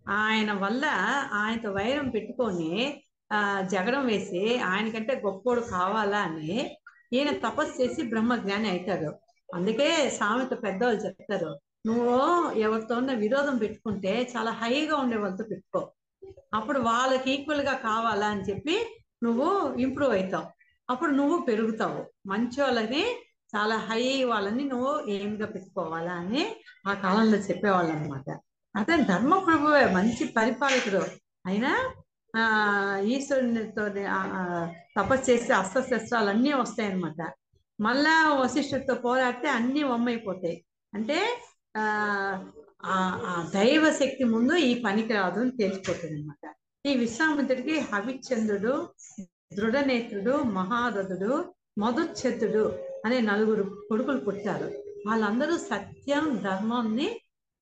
ఆయన 0.09 0.53
వల్ల 0.53 0.85
ఆయనతో 1.33 1.73
వైరం 1.73 2.09
పెట్టుకొని 2.09 3.03
ఆ 3.33 3.61
జగడం 3.61 4.07
వేసి 4.07 4.59
ఆయనకంటే 4.59 5.23
గొప్పోడు 5.27 5.61
కావాలా 5.61 6.19
అని 6.19 6.75
ఈయన 7.13 7.31
తపస్సు 7.31 7.83
చేసి 7.83 8.03
బ్రహ్మజ్ఞాని 8.03 8.71
అవుతాడు. 8.71 9.11
అందుకే 9.55 10.11
సామెత 10.11 10.63
పెద్దవాళ్ళు 10.63 11.01
చెప్తారు 11.07 11.59
నువ్వు 11.87 12.15
ఎవరితో 12.59 12.97
విరోధం 13.15 13.57
పెట్టుకుంటే 13.59 14.33
చాలా 14.37 14.51
హైగా 14.51 14.97
ఉండే 14.97 15.17
వాళ్ళతో 15.17 15.45
పెట్టుకో. 15.45 15.93
అప్పుడు 16.55 16.79
వాళ్ళకి 16.79 17.31
ఈక్వల్గా 17.31 17.73
కావాలా 17.73 18.27
అని 18.27 18.43
చెప్పి 18.43 19.03
నువ్వు 19.23 19.77
ఇంప్రూవ్ 19.77 20.13
అవుతావు. 20.13 20.47
అప్పుడు 20.91 21.11
నువ్వు 21.11 21.43
పెరుగుతావు. 21.43 22.05
మంచి 22.27 22.63
వాళ్ళని 22.63 23.24
చాలా 23.55 23.77
హై 23.89 24.03
వాళ్ళని 24.25 24.65
నువ్వు 24.65 24.93
ఏమిగా 25.09 25.47
పెట్టుకోవాలా 25.47 26.13
అని 26.13 26.43
ఆ 26.87 26.95
కాలంలో 26.95 27.39
చెప్పేవాళ్ళు 27.39 27.93
అనమాట 27.93 28.29
అతను 28.75 29.05
ధర్మ 29.05 29.35
ప్రభువే 29.39 29.85
మంచి 29.93 30.25
పరిపాలకుడు. 30.37 31.03
అయినా 31.47 31.73
ఆ 32.35 32.45
ఈశ్వరునితో 33.15 33.85
తపస్సు 34.97 35.25
చేస్తే 35.31 35.53
అస్త్రశస్త్రాలు 35.55 36.31
అన్నీ 36.31 36.53
వస్తాయన్నమాట. 36.53 37.21
మళ్ళా 37.79 38.15
వశిష్ఠుడితో 38.41 38.95
పోరాడితే 38.95 39.49
అన్నీ 39.49 39.83
వమ్మైపోతాయి. 39.83 40.57
అంటే 40.93 41.19
ఆ 41.77 41.85
ఆ 42.87 43.35
దైవ 43.55 43.85
శక్తి 43.93 44.25
ముందు 44.25 44.55
ఈ 44.69 44.73
పనికి 44.85 45.13
రాదు 45.13 45.41
అని 45.41 45.53
తెలిసిపోతుంది 45.57 46.17
అనమాట 46.17 46.45
ఈ 46.85 46.95
విశ్వామిత్రుడికి 46.97 47.77
హవిచంద్రుడు 47.93 48.75
దృఢనేత్రుడు 49.57 50.35
మహారథుడు 50.59 51.33
మధుచ్ఛతుడు 51.79 52.65
అనే 53.05 53.21
నలుగురు 53.21 53.87
కొడుకులు 53.89 54.19
పుట్టారు. 54.21 54.73
వాళ్ళందరూ 55.07 55.57
సత్యం 55.57 56.41
ధర్మాన్ని 56.45 57.21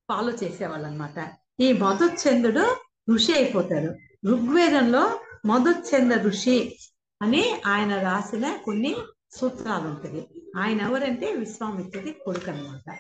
ఫాలో 0.08 0.32
చేసేవాళ్ళు 0.32 0.87
అనమాట 0.87 1.32
ఈ 1.61 1.72
మధుచంద్రుడు 1.72 2.76
ఋషి 3.11 3.34
అయిపోతాడు. 3.34 3.94
ఋగ్వేదంలో 4.26 5.20
మధుచంద్ర 5.46 6.22
ఋషి 6.22 6.78
అని 7.22 7.62
ఆయన 7.66 8.02
రాసిన 8.02 8.56
కొన్ని 8.64 8.96
సూత్రాలు 9.30 9.88
ఉంటుంది 9.88 10.26
ఆయన 10.56 10.80
ఎవరంటే 10.80 11.32
విశ్వామిత్రుడి 11.32 12.12
కొడుకు 12.12 12.50
అనమాట 12.50 12.99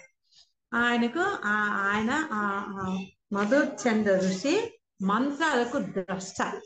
ఆయనకు 0.74 1.20
ఆ- 1.44 1.90
ఆయన 1.92 2.28
ఆ- 2.32 2.98
మధుచంద్ర 3.32 4.16
ఋషి 4.16 4.78
మంత్రాలకు 5.02 5.78
ద్రష్ట. 5.78 6.60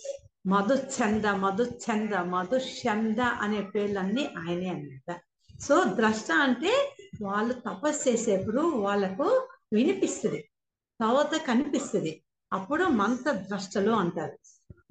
మధుచంద 0.47 1.25
మధుచంద 1.27 2.15
మధుచంద 2.15 3.19
అనే 3.19 3.61
పేర్లన్నీ 3.61 4.31
ఆయనే 4.39 4.69
అన్నమాట. 4.69 5.21
సో 5.61 5.85
ద్రష్ట 5.85 6.33
అంటే 6.33 6.73
వాళ్ళు 7.23 7.55
తపస్సు 7.55 8.09
చేసేప్పుడు 8.09 8.61
వాళ్ళకు 8.61 9.49
వినిపిస్తుంది 9.73 10.41
తర్వాత 11.01 11.35
కనిపిస్తుంది. 11.37 12.23
అప్పుడు 12.53 12.85
మంత్ర 12.85 13.33
ద్రష్టలు 13.33 13.91
అంటారు. 13.91 14.37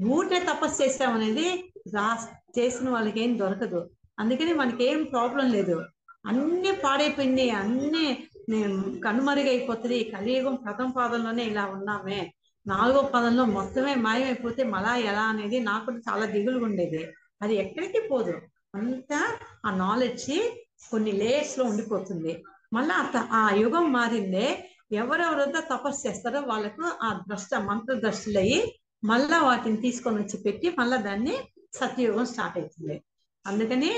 ఊటే 0.03 0.39
తపస్సు 0.39 0.83
చేసామనేది 0.83 1.73
రా 1.95 2.27
చేసిన 2.59 2.89
వాళ్ళకి 2.89 3.19
ఏం 3.21 3.39
దొరకదు. 3.39 3.89
అందుకని 4.19 4.53
మనకి 4.53 4.83
ఏం 4.83 5.03
ప్రాబ్లం 5.03 5.51
లేదు. 5.51 5.77
అన్ని 6.25 6.71
పాడైపోయింది 6.71 7.49
అన్ని 7.49 8.27
కనుమరుగైపోతుంది 9.03 10.03
కలియుగం 10.03 10.55
ప్రథమ 10.55 10.91
పాదంలోనే 10.91 11.43
ఇలా 11.43 11.65
ఉన్నామే. 11.65 12.33
నాలుగో 12.67 13.01
పదంలో 13.01 13.45
మొత్తమే 13.45 13.95
మాయమైపోతే 13.95 14.63
మళ్ళా 14.63 14.95
ఎలా 14.95 15.21
అనేది 15.21 15.59
నాకు 15.59 15.91
చాలా 15.91 16.25
దిగులుగా 16.25 16.65
ఉండేది 16.65 17.01
అది 17.41 17.55
ఎక్కడికి 17.55 17.99
పోదు. 18.07 18.33
అంతా 18.75 19.19
ఆ 19.67 19.71
నాలెడ్జ్ 19.83 20.31
కొన్ని 20.91 21.11
లేయర్స్లో 21.21 21.63
ఉండిపోతుంది. 21.71 22.33
మళ్ళా 22.75 22.95
ఆ 23.39 23.41
యుగం 23.63 23.85
మారిందే 23.97 24.47
ఎవరెవరంతా 25.01 25.59
తపస్సు 25.71 26.01
చేస్తారో 26.07 26.39
వాళ్ళకు 26.51 26.83
ఆ 27.05 27.09
ద్రష్ట 27.27 27.55
మంత్ర 27.69 27.93
ద్రష్టులు 28.03 28.39
అయ్యి 28.43 28.59
మళ్ళా 29.03 29.37
వాటిని 29.47 29.77
తీసుకొని 29.85 30.17
వచ్చి 30.21 30.37
పెట్టి 30.45 30.67
మళ్ళా 30.79 30.97
దాన్ని 31.07 31.35
సత్యయుగం 31.79 32.25
స్టార్ట్ 32.31 32.57
అవుతుంది. 32.59 32.95
అందుకని 33.45 33.91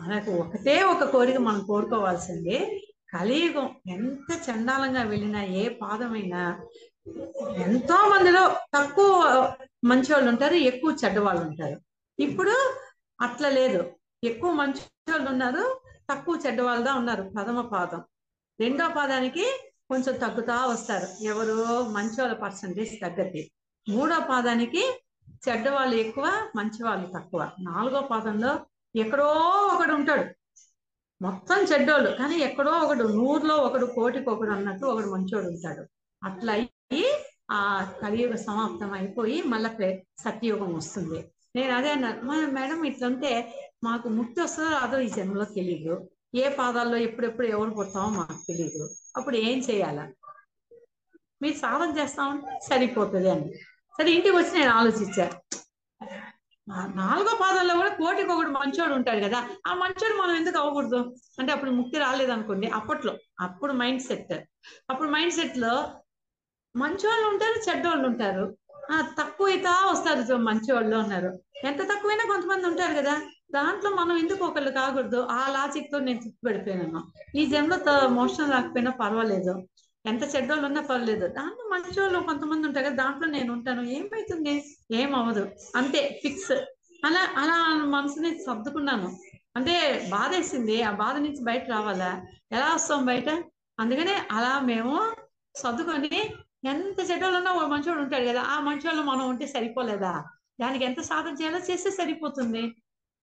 మనకు 0.00 0.30
ఒకటే 0.42 0.74
ఒక 0.92 1.04
కోరిక 1.14 1.38
మనం 1.48 1.60
కోరుకోవాల్సింది. 1.70 2.56
కలియుగం 3.14 3.66
ఎంత 3.94 4.28
చండాలంగా 4.46 5.02
వెళ్ళినా 5.12 5.40
ఏ 5.60 5.64
పాదమైనా 5.82 6.42
ఎంతో 7.64 7.96
మందిలో 8.12 8.42
తక్కువ 8.76 9.10
మంచి 9.90 10.10
వాళ్ళు 10.12 10.28
ఉంటారు 10.32 10.56
ఎక్కువ 10.70 10.90
చెడ్డ 11.02 11.18
వాళ్ళు 11.26 11.42
ఉంటారు 11.48 11.76
ఇప్పుడు 12.18 12.54
అట్లా 13.20 13.48
లేదు. 13.48 13.80
ఎక్కువ 14.24 14.52
మంచి 14.52 15.12
వాళ్ళు 15.12 15.28
ఉన్నారు 15.30 15.80
తక్కువ 16.10 16.38
చెడ్డ 16.46 16.60
వాళ్ళదా 16.60 16.94
ఉన్నారు 16.94 17.22
ప్రథమ 17.22 17.60
పాదం. 17.60 18.04
రెండో 18.60 18.88
పాదానికి 18.96 19.44
కొంచెం 19.90 20.14
తగ్గుతా 20.14 20.66
వస్తారు. 20.66 21.24
ఎవరు 21.24 21.56
మంచి 21.90 22.20
వాళ్ళ 22.20 22.34
పర్సంటేజ్ 22.34 23.00
తగ్గద్ది 23.00 23.50
మూడో 23.88 24.20
పాదానికి 24.28 24.82
చెడ్డ 25.48 25.68
వాళ్ళు 25.68 25.96
ఎక్కువ 25.96 26.50
మంచి 26.56 26.84
వాళ్ళు 26.84 27.06
తక్కువ. 27.06 27.50
నాలుగో 27.60 28.00
పాదంలో 28.00 28.66
ఎక్కడో 28.94 29.26
ఒకడు 29.74 29.92
ఉంటాడు. 29.94 30.24
మొత్తం 31.22 31.58
చెడ్డోళ్ళు 31.60 32.10
కానీ 32.10 32.36
ఎక్కడో 32.36 32.70
ఒకడు 32.70 33.04
నూరులో 33.04 33.56
ఒకడు 33.56 33.86
కోటికి 33.86 34.30
ఒకడు 34.30 34.50
అన్నట్టు 34.50 34.86
ఒకడు 34.86 35.06
మంచోడు 35.06 35.46
ఉంటాడు. 35.46 35.82
అట్లా 36.24 36.52
అయ్యి 36.52 37.06
ఆ 37.50 37.90
కలియుగ 38.02 38.34
సమాప్తం 38.34 38.92
అయిపోయి 38.92 39.42
మళ్ళా 39.42 39.70
సత్యయుగం 40.18 40.74
వస్తుంది. 40.74 41.33
నేను 41.54 41.74
అదే 41.74 41.90
అన్నాను 41.90 42.52
మేడం 42.52 42.84
ఇట్లంటే 42.84 43.30
మాకు 43.84 44.08
ముక్తి 44.08 44.40
వస్తుందో 44.40 44.70
రాదో 44.70 44.98
ఈ 44.98 45.08
జన్మలో 45.08 45.44
తెలియదు 45.44 45.94
ఏ 46.34 46.48
పాదాల్లో 46.48 46.96
ఎప్పుడెప్పుడు 46.96 47.46
ఎవరు 47.46 47.70
పుడతామో 47.70 48.08
మాకు 48.10 48.46
తెలియదు 48.46 48.84
అప్పుడు 49.16 49.36
ఏం 49.36 49.58
చేయాలా? 49.58 50.04
మీరు 51.42 51.56
సాధన 51.56 51.98
చేస్తామని 51.98 52.42
సరిపోతుంది 52.64 53.30
అని. 53.30 53.48
సరే 53.94 54.10
ఇంటికి 54.12 54.36
వచ్చి 54.36 54.52
నేను 54.58 54.70
ఆలోచించా. 54.70 55.26
నాలుగో 56.96 57.36
పాదంలో 57.40 57.74
కూడా 57.74 57.88
కోటికి 57.88 58.32
ఒకటి 58.32 58.50
మంచోడు 58.50 58.94
ఉంటాడు 58.94 59.20
కదా. 59.24 59.38
ఆ 59.66 59.74
మంచోడు 59.74 60.14
మనం 60.22 60.34
ఎందుకు 60.36 60.58
అవ్వకూడదు? 60.58 61.00
అంటే 61.38 61.52
అప్పుడు 61.52 61.70
ముక్తి 61.70 61.98
రాలేదనుకోండి 61.98 62.66
అప్పట్లో 62.66 63.12
అప్పుడు 63.40 63.72
మైండ్ 63.72 64.02
సెట్. 64.02 64.34
అప్పుడు 64.90 65.08
మైండ్ 65.08 65.34
సెట్లో 65.34 65.74
మంచోళ్ళు 66.74 67.26
ఉంటారు 67.28 67.58
చెడ్డోళ్ళు 67.68 68.06
ఉంటారు. 68.08 68.44
తక్కువ 68.90 69.46
అయితే 69.46 69.68
వస్తారు 69.68 70.36
మంచి 70.36 70.72
వాళ్ళు 70.72 70.96
ఉన్నారు 70.96 71.38
ఎంత 71.64 71.82
తక్కువైనా 71.82 72.24
కొంతమంది 72.24 72.66
ఉంటారు 72.66 72.94
కదా. 72.94 73.20
దాంట్లో 73.54 73.90
మనం 73.90 74.16
ఎందుకు 74.16 74.44
ఒకళ్ళు 74.44 74.70
కాకూడదు? 74.70 75.20
ఆ 75.20 75.48
లాజిక్తో 75.50 75.98
నేను 75.98 76.20
తృప్తి 76.20 77.40
ఈ 77.40 77.46
జన్మలో 77.46 78.08
మోషన్ 78.08 78.52
రాకపోయినా 78.52 78.90
పర్వాలేదు. 78.90 79.64
ఎంత 80.06 80.36
చెడ్డోళ్ళు 80.36 80.66
ఉన్నా 80.66 80.80
పర్లేదు 80.80 81.26
దాంట్లో 81.26 81.68
మంచి 81.68 82.00
వాళ్ళు 82.00 82.20
కొంతమంది 82.20 82.66
ఉంటారు 82.66 82.86
కదా. 82.86 83.04
దాంట్లో 83.04 83.28
నేను 83.28 83.52
ఉంటాను. 83.52 83.82
ఏమవుతుంది 83.82 84.64
ఏం 84.92 85.14
అవ్వదు. 85.14 85.48
అంతే 85.76 86.20
ఫిక్స్. 86.22 86.52
అలా 87.04 87.28
అలా 87.36 87.74
మనసుని 87.84 88.38
సర్దుకున్నాను. 88.38 89.16
అంటే 89.56 90.06
బాధేసింది. 90.10 90.82
ఆ 90.82 90.90
బాధ 90.90 91.16
నుంచి 91.16 91.44
బయట 91.44 91.70
రావాలా? 91.70 92.22
ఎలా 92.52 92.74
వస్తాం 92.74 93.06
బయట? 93.06 93.28
అందుకనే 93.80 94.28
అలా 94.30 94.60
మేము 94.60 95.12
సర్దుకొని 95.56 96.43
ఎంత 96.64 97.10
చెడ్డోళ్ళు 97.10 97.36
ఉన్నా 97.38 97.52
ఓ 97.52 97.66
మంచోడు 97.66 98.00
ఉంటాడు 98.00 98.24
కదా 98.24 98.42
ఆ 98.42 98.60
మంచోళ్ళు 98.60 99.02
మనం 99.02 99.28
ఉంటే 99.28 99.46
సరిపోలేదా? 99.46 100.24
దానికి 100.60 100.84
ఎంత 100.84 101.00
సాధన 101.00 101.34
చేయాలో 101.34 101.58
చేస్తే 101.58 101.90
సరిపోతుంది. 101.90 102.62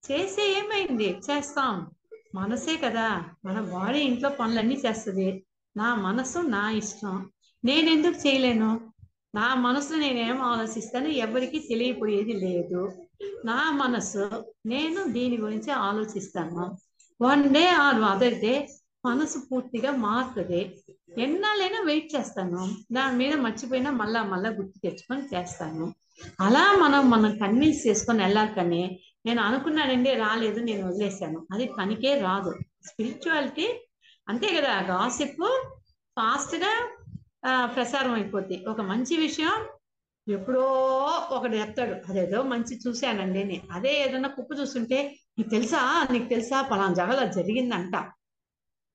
చేస్తే 0.02 0.42
ఏమైంది? 0.58 1.20
చేస్తాం. 1.30 1.90
మనసే 2.34 2.76
కదా 2.76 3.06
మన 3.44 3.60
బాడీ 3.60 3.98
ఇంట్లో 3.98 4.28
పనులన్నీ 4.30 4.74
చేస్తుంది. 4.74 5.44
నా 5.76 5.94
మనసు 5.94 6.38
నా 6.38 6.70
ఇష్టం. 6.70 7.30
నేను 7.64 7.90
ఎందుకు 7.90 8.28
చేయలేను? 8.28 8.70
నా 9.34 9.54
మనసు 9.54 9.94
నేనేం 9.94 10.42
ఆలోచిస్తాను 10.42 11.08
ఎవరికి 11.08 11.58
తెలియపోయేది 11.58 12.32
లేదు. 12.32 12.80
నా 13.44 13.70
మనసు 13.72 14.24
నేను 14.66 15.02
దీని 15.12 15.36
గురించి 15.36 15.70
ఆలోచిస్తాను. 15.70 16.64
One 17.20 17.54
day 17.54 17.68
or 17.68 18.00
other 18.02 18.34
day 18.34 18.68
మనసు 19.04 19.38
పూర్తిగా 19.52 19.90
మారుతుంది. 19.96 20.60
ఎన్నాళ్ళైనా 21.18 21.80
వెయిట్ 21.80 22.14
చేస్తాను. 22.14 22.76
దాని 22.92 23.16
మీద 23.16 23.34
మర్చిపోయినా 23.34 23.90
మళ్ళా 23.90 24.22
మళ్ళా 24.22 24.50
గుర్తు 24.50 24.78
తెచ్చుకొని 24.78 25.36
చేస్తాను. 25.36 25.94
అలా 26.40 26.72
మనం 26.82 27.10
మనం 27.10 27.38
కన్విన్స్ 27.38 27.86
చేసుకొని 27.86 28.22
వెళ్ళాలి 28.22 28.54
కానీ 28.54 29.00
నేను 29.26 29.42
అనుకున్నానండి 29.42 30.14
రాలేదు 30.14 30.60
నేను 30.60 30.88
వదిలేశాను. 30.88 31.46
అది 31.52 31.70
పనికే 31.78 32.20
రాదు. 32.20 32.54
స్పిరిచువాలిటీ 32.86 33.66
అంతే 34.28 34.60
కదా 34.60 34.72
గాసిప్ 34.80 35.42
ఫాస్ట్గా 36.16 36.88
ప్రసారం 37.74 38.12
అయిపోద్ది. 38.12 38.64
ఒక 38.68 38.80
మంచి 38.80 39.16
విషయం 39.16 39.52
ఎప్పుడో 40.28 40.64
ఒకడు 41.30 41.56
చెప్తాడు. 41.56 41.94
అదేదో 42.08 42.42
మంచి 42.42 42.78
చూశానండి 42.88 43.42
అని. 43.42 43.62
అదే 43.72 44.02
ఏదైనా 44.04 44.28
కుప్పు 44.28 44.54
చూస్తుంటే 44.54 45.16
నీకు 45.38 45.50
తెలుసా? 45.50 46.08
నీకు 46.12 46.24
తెలుసా? 46.24 46.62
పలానా 46.62 46.94
జగల 46.94 47.24
జరిగిందంట. 47.30 47.94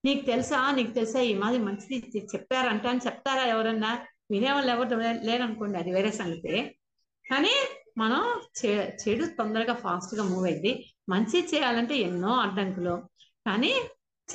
నీకు 0.08 0.26
తెలుసా? 0.26 0.72
నీకు 0.72 0.92
తెలుసా? 0.92 1.20
ఈ 1.20 1.34
మాది 1.34 1.58
మంచిది 1.58 2.28
చెప్పారంట 2.36 2.88
అని 2.88 3.00
చెప్తారా 3.06 3.44
ఎవరన్నా? 3.44 4.00
వినేవాళ్ళు 4.32 4.72
ఎవరు 4.72 4.96
లేరనుకోండి 5.26 5.78
అది 5.78 5.92
వేరే 5.94 6.12
సంగతి. 6.12 6.76
కానీ 7.32 7.50
మనం 7.98 8.42
చె- 8.66 8.90
చెడు 9.08 9.26
తొందరగా 9.26 9.74
ఫాస్ట్గా 9.74 10.24
మూవ్ 10.24 10.46
అయింది 10.46 10.94
మంచి 11.10 11.50
చేయాలంటే 11.56 11.98
ఎన్నో 11.98 12.34
అడ్డంకులు. 12.34 13.10
కానీ 13.48 13.74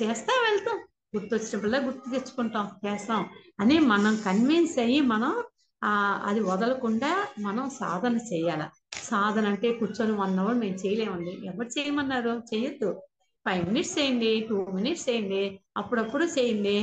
చేస్తా 0.01 0.49
వెళ్తాం. 0.49 0.79
గుర్తొచ్చినప్పుడల్లా 1.15 1.77
గుర్తు 1.77 2.09
తెచ్చుకుంటాం. 2.09 2.71
చేస్తాం. 2.85 3.29
అని 3.59 3.79
మనం 3.79 4.21
కన్విన్స్ 4.25 4.79
అయ్యి 4.79 5.01
మనం 5.01 5.43
ఆ 5.83 6.21
అది 6.25 6.39
వదలకుండా 6.39 7.27
మనం 7.39 7.69
సాధన 7.69 8.17
చేయాలి. 8.17 8.63
సాధన 9.03 9.47
అంటే 9.47 9.73
కూర్చొని 9.73 10.11
వన్ 10.11 10.39
అవర్ 10.39 10.55
మేము 10.55 10.75
చేయలేమండి. 10.75 11.47
ఎవరు 11.47 11.67
చేయమన్నారు? 11.67 12.41
చేయొద్దు. 12.55 13.01
ఫైవ్ 13.45 13.63
మినిట్స్ 13.69 13.99
చేయండి 13.99 14.31
టూ 14.49 14.57
మినిట్స్ 14.77 15.09
చేయండి 15.09 15.43
అప్పుడప్పుడు 15.77 16.25
చేయండి. 16.35 16.77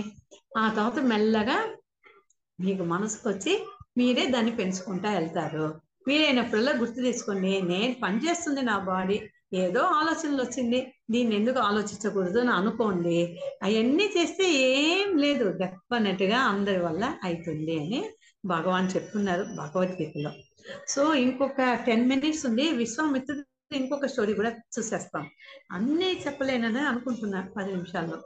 ఆ 0.59 0.65
తర్వాత 0.77 0.99
మెల్లగా 1.13 1.59
మీకు 2.59 2.85
మనసుకు 2.85 3.27
వచ్చి 3.29 3.53
మీరే 3.99 4.27
దాన్ని 4.27 4.53
పెంచుకుంటా 4.57 5.11
వెళ్తారు. 5.19 5.67
వీలైనప్పుడల్లా 6.09 6.73
గుర్తు 6.73 7.01
తెచ్చుకోండి 7.01 7.53
నేను 7.63 7.95
పనిచేస్తుంది 8.03 8.63
నా 8.63 8.79
బాడీ 8.79 9.17
ఏదో 9.63 9.81
ఆలోచనలు 9.81 10.43
వచ్చింది 10.43 10.79
దీన్ని 11.11 11.35
ఎందుకు 11.37 11.59
ఆలోచించకూడదు 11.59 12.39
అని 12.39 12.51
అనుకోండి. 12.51 13.17
అవన్నీ 13.63 14.07
చేస్తే 14.17 14.45
ఏం 14.53 15.09
లేదు 15.19 15.47
డెఫినెట్గా 15.63 16.39
అందరి 16.53 16.81
వల్ల 16.87 17.05
అవుతుంది 17.25 17.75
అని 17.83 18.01
భగవాన్ 18.45 18.89
చెప్తున్నారు 18.95 19.45
భగవద్గీతలో. 19.61 20.31
సో 20.89 21.03
ఇంకొక 21.25 21.61
టెన్ 21.87 22.09
మినిట్స్ 22.09 22.47
ఉంది. 22.47 22.67
విశ్వామిత్రుడు 22.83 23.43
ఇంకొక 23.73 24.07
స్టోరీ 24.07 24.35
కూడా 24.35 24.51
చూసేస్తాం. 24.51 25.29
అన్నీ 25.73 26.23
చెప్పలేనని 26.27 26.81
అనుకుంటున్నా 26.81 27.49
పది 27.57 27.73
నిమిషాల్లో. 27.73 28.19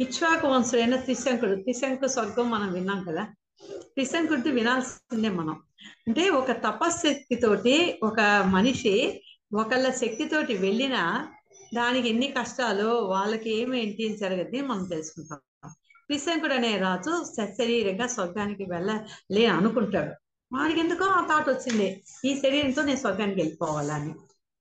ఇక్ష్వాకు 0.00 0.46
వంశుడైన 0.48 0.96
త్రిశంకుడు 0.96 1.54
త్రిశంకు 1.54 2.06
స్వర్గం 2.06 2.50
మనం 2.50 2.72
విన్నాం 2.72 3.04
కదా? 3.04 3.28
త్రిశంకుడిది 3.76 4.50
వినాల్సిందే 4.50 5.28
మనం. 5.28 5.62
అంటే 6.08 6.30
ఒక 6.30 6.50
తపశక్తితోటి 6.50 8.00
ఒక 8.02 8.20
మనిషి 8.46 9.22
ఒకళ్ళ 9.54 9.90
శక్తితోటి 9.90 10.54
వెళ్ళినా 10.56 11.28
దానికి 11.74 12.08
ఎన్ని 12.08 12.34
కష్టాలు 12.40 12.86
వాళ్ళకి 12.86 13.50
ఏమేంటి 13.50 14.08
అని 14.08 14.16
జరగద్ది 14.16 14.60
మనం 14.60 14.84
తెలుసుకుంటాం. 14.84 15.70
త్రిశంకుడు 16.06 16.54
అనే 16.54 16.78
రాజు 16.78 17.24
సశరీరంగా 17.24 18.06
స్వర్గానికి 18.06 18.64
వెళ్ళలే 18.64 19.46
అనుకుంటాడు. 19.46 20.12
వాడికి 20.56 20.80
ఎందుకో 20.80 21.04
ఆ 21.04 21.26
థాట్ 21.26 21.48
వచ్చింది. 21.48 22.02
ఈ 22.24 22.34
శరీరంతో 22.34 22.82
నేను 22.82 22.98
స్వర్గానికి 22.98 23.40
వెళ్ళిపోవాలని. 23.40 24.14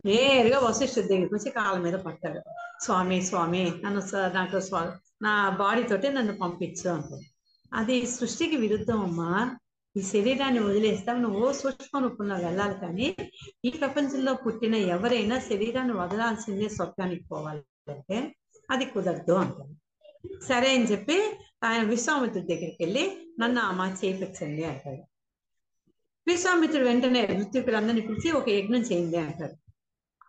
నేరుగా 0.06 0.60
వశిష్ఠుడి 0.60 1.08
దగ్గరికి 1.08 1.34
వచ్చి 1.36 1.52
కాళ్ళ 1.52 1.84
మీద 1.84 1.94
పడతాడు. 1.94 2.42
స్వామి 2.84 3.22
స్వామి 3.22 3.74
నన్ను 3.84 4.00
స- 4.00 4.16
నాకు 4.16 4.92
నా 5.22 5.50
బాడీ 5.50 5.84
తోటి 5.84 6.10
నన్ను 6.10 6.34
పంపించు 6.34 6.90
అంటాడు. 6.90 7.20
అది 7.74 8.08
సృష్టికి 8.08 8.56
విరుద్ధం 8.56 9.02
అమ్మా. 9.02 9.56
ఈ 9.98 10.02
శరీరాన్ని 10.02 10.60
వదిలేస్తాం. 10.60 11.22
నువ్వు 11.22 11.54
సూక్ష్మ 11.54 12.00
రూపంలో 12.00 12.36
వెళ్ళాలి 12.36 12.74
కానీ 12.74 13.16
ఈ 13.66 13.70
ప్రపంచంలో 13.70 14.34
పుట్టిన 14.34 14.76
ఎవరైనా 14.76 15.40
శరీరాన్ని 15.40 15.94
వదలాల్సిందే 15.94 16.70
స్వర్గానికి 16.70 17.24
పోవాలి 17.24 17.92
అంటే 17.92 18.36
అది 18.72 18.86
కుదరదు 18.86 19.34
అంటాడు. 19.34 19.76
సరే 20.44 20.76
అని 20.76 20.84
చెప్పి 20.84 21.34
ఆయన 21.64 21.84
విశ్వామిత్రుడి 21.84 22.56
దగ్గరికి 22.56 22.78
వెళ్ళి 22.84 23.18
నన్ను 23.40 23.62
అమ్మ 23.62 23.96
చేయించండి 24.06 24.64
అంటాడు. 24.64 25.02
విశ్వామిత్రుడు 26.28 26.88
వెంటనే 26.88 27.26
ఋత్వికులందరినీ 27.26 28.02
పిలిచి 28.02 28.32
ఒక 28.32 28.50
యజ్ఞం 28.50 28.80
చేయండి 28.80 29.18
అంటారు 29.18 29.61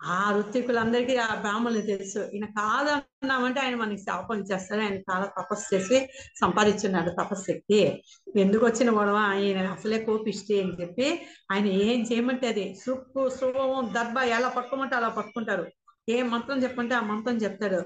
ఆ 0.04 0.32
ఋత్వికులందరికీ 0.38 1.16
ఆ 1.16 1.34
బ్రాహ్మణులు 1.34 1.80
తెలుసు. 1.80 2.18
ఈయన 2.18 2.44
కాదన్నామంటే 2.44 3.60
ఆయన 3.60 3.74
మనకి 3.74 4.02
శాపం 4.02 4.38
ఇచ్చేస్తాడు. 4.40 4.80
ఆయన 4.80 4.94
చాలా 4.94 5.24
తపస్సు 5.24 5.74
చేసి 5.74 6.08
సంపాదించున్నాడు 6.40 7.10
తపశక్తి 7.10 8.02
ఎందుకు 8.36 8.66
వచ్చిన 8.66 8.90
గొడవ? 8.98 9.16
ఆయన 9.16 9.66
అసలే 9.66 10.04
కోపిష్టి 10.04 10.62
అని 10.62 10.80
చెప్పి 10.80 11.26
ఆయన 11.52 11.66
ఏం 11.66 12.02
చేయమంటే 12.02 12.48
అది 12.48 12.74
సుప్పు 12.86 13.28
సువం 13.28 13.94
దర్భ 13.94 14.18
ఎలా 14.18 14.48
పట్టుకోమంటే 14.48 14.96
అలా 14.96 15.08
పట్టుకుంటారు. 15.08 15.66
ఏ 16.08 16.22
మంత్రం 16.22 16.62
చెప్పంటే 16.62 16.94
ఆ 16.94 17.00
మంత్రం 17.00 17.36
చెప్తాడు. 17.36 17.80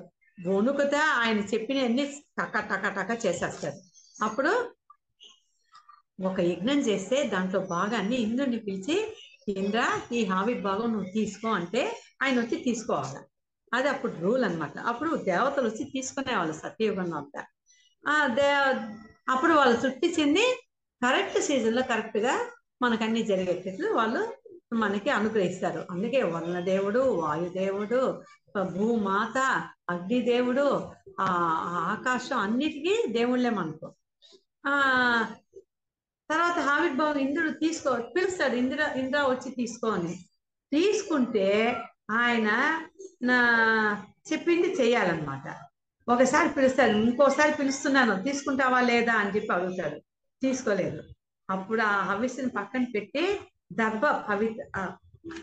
వణుకుతే 0.51 0.97
ఆయన 0.97 1.39
చెప్పినవన్నీ 1.39 2.05
టక 2.39 2.59
టక 2.59 2.89
టక 2.89 3.27
చేసేస్తాడు. 3.27 3.79
అప్పుడు 4.25 4.73
ఒక 6.25 6.41
యజ్ఞం 6.41 6.79
చేస్తే 6.79 7.25
దాంట్లో 7.25 7.61
భాగాన్ని 7.61 8.17
ఇంద్రుడిని 8.17 8.59
పిలిచి 8.59 9.17
ఇంద్ర 9.49 10.01
ఈ 10.13 10.25
హావి 10.25 10.55
భాగం 10.55 10.93
నువ్వు 10.93 11.11
తీసుకో 11.15 11.49
అంటే 11.49 12.01
ఆయన 12.23 12.41
వచ్చి 12.41 12.57
తీసుకోవాలి. 12.57 13.19
అది 13.75 13.89
అప్పుడు 13.89 14.13
రూల్ 14.21 14.45
అన్నమాట. 14.45 14.79
అప్పుడు 14.79 15.17
దేవతలు 15.17 15.69
వచ్చి 15.69 15.85
తీసుకునేవాళ్ళు 15.85 16.53
సత్యయుగం 16.53 17.15
అంతా. 17.15 17.45
ఆ 18.09 18.27
దే 18.27 18.53
అప్పుడు 19.29 19.53
వాళ్ళు 19.53 19.87
చుట్టించింది 19.87 20.67
కరెక్ట్ 21.07 21.41
సీజన్లో 21.41 21.83
కరెక్ట్గా 21.83 22.51
మనకు 22.83 23.05
అన్ని 23.05 23.23
జరిగేటట్లు 23.23 23.93
వాళ్ళు 23.93 24.35
మనకి 24.73 25.11
అనుగ్రహిస్తారు. 25.11 25.87
అందుకే 25.91 26.23
వర్ణదేవుడు 26.23 26.99
వాయుదేవుడు 26.99 28.23
భూమాత 28.63 29.39
అగ్నిదేవుడు 29.91 30.91
ఆ 31.21 31.27
ఆకాశం 31.99 32.39
అన్నిటికీ 32.39 33.13
దేవుళ్ళే 33.13 33.51
మనకు. 33.51 33.95
ఆ 34.67 35.27
తర్వాత 36.31 36.59
ఆవిర్భావం 36.59 37.17
ఇంద్రుడు 37.17 37.51
తీసుకో 37.51 37.97
పిలుస్తాడు. 38.17 38.55
ఇంద్ర 38.55 38.93
ఇంద్ర 38.97 39.23
వచ్చి 39.23 39.51
తీసుకో 39.51 39.89
అని. 39.89 40.19
తీసుకుంటే 40.73 41.77
ఆయన 42.11 42.49
నా 43.23 43.39
చెప్పింది 44.33 44.69
చేయాలన్నమాట 44.81 45.55
ఒకసారి 46.09 46.49
పిలుస్తాడు 46.49 46.91
ఇంకోసారి 46.91 47.53
పిలుస్తున్నాను 47.53 48.23
తీసుకుంటావా 48.23 48.81
లేదా 48.81 49.13
అని 49.13 49.31
చెప్పి 49.37 49.53
అడుగుతాడు. 49.53 49.97
తీసుకోలేదు. 50.43 51.03
అప్పుడు 51.51 51.83
ఆ 51.83 52.03
హవిస్సుని 52.03 52.49
పక్కన 52.49 52.85
పెట్టి 52.95 53.41
దర్భ 53.73 54.07
హవి 54.07 54.49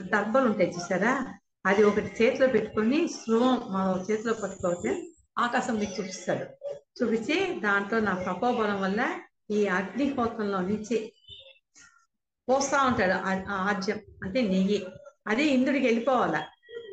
దర్భలు 0.03 0.45
ఉంటాయి 0.45 0.69
చూసారా? 0.69 1.33
అది 1.65 1.83
ఒకటి 1.83 2.23
చేతిలో 2.23 2.47
పెట్టుకొని 2.47 3.07
స్లోం 3.07 3.57
చేతిలో 4.11 4.33
పట్టుకోవచ్చు 4.33 4.91
ఆకాశం 5.39 5.75
మీకు 5.75 6.01
చూపిస్తాడు. 6.01 6.45
చూపించి 6.97 7.59
దాంట్లో 7.59 7.99
నా 7.99 8.13
ప్రకోబలం 8.13 8.81
వల్ల 8.81 9.19
ఈ 9.51 9.67
అగ్నిహోత్రంలో 9.67 10.61
నుంచి 10.61 11.13
పోస్తా 12.49 12.83
ఉంటాడు 12.83 13.15
ఆజ్యం 13.51 13.99
అంటే 14.23 14.41
నెయ్యి. 14.41 14.85
అది 15.27 15.43
ఇంద్రుడికి 15.45 15.85
వెళ్ళిపోవాల. 15.85 16.43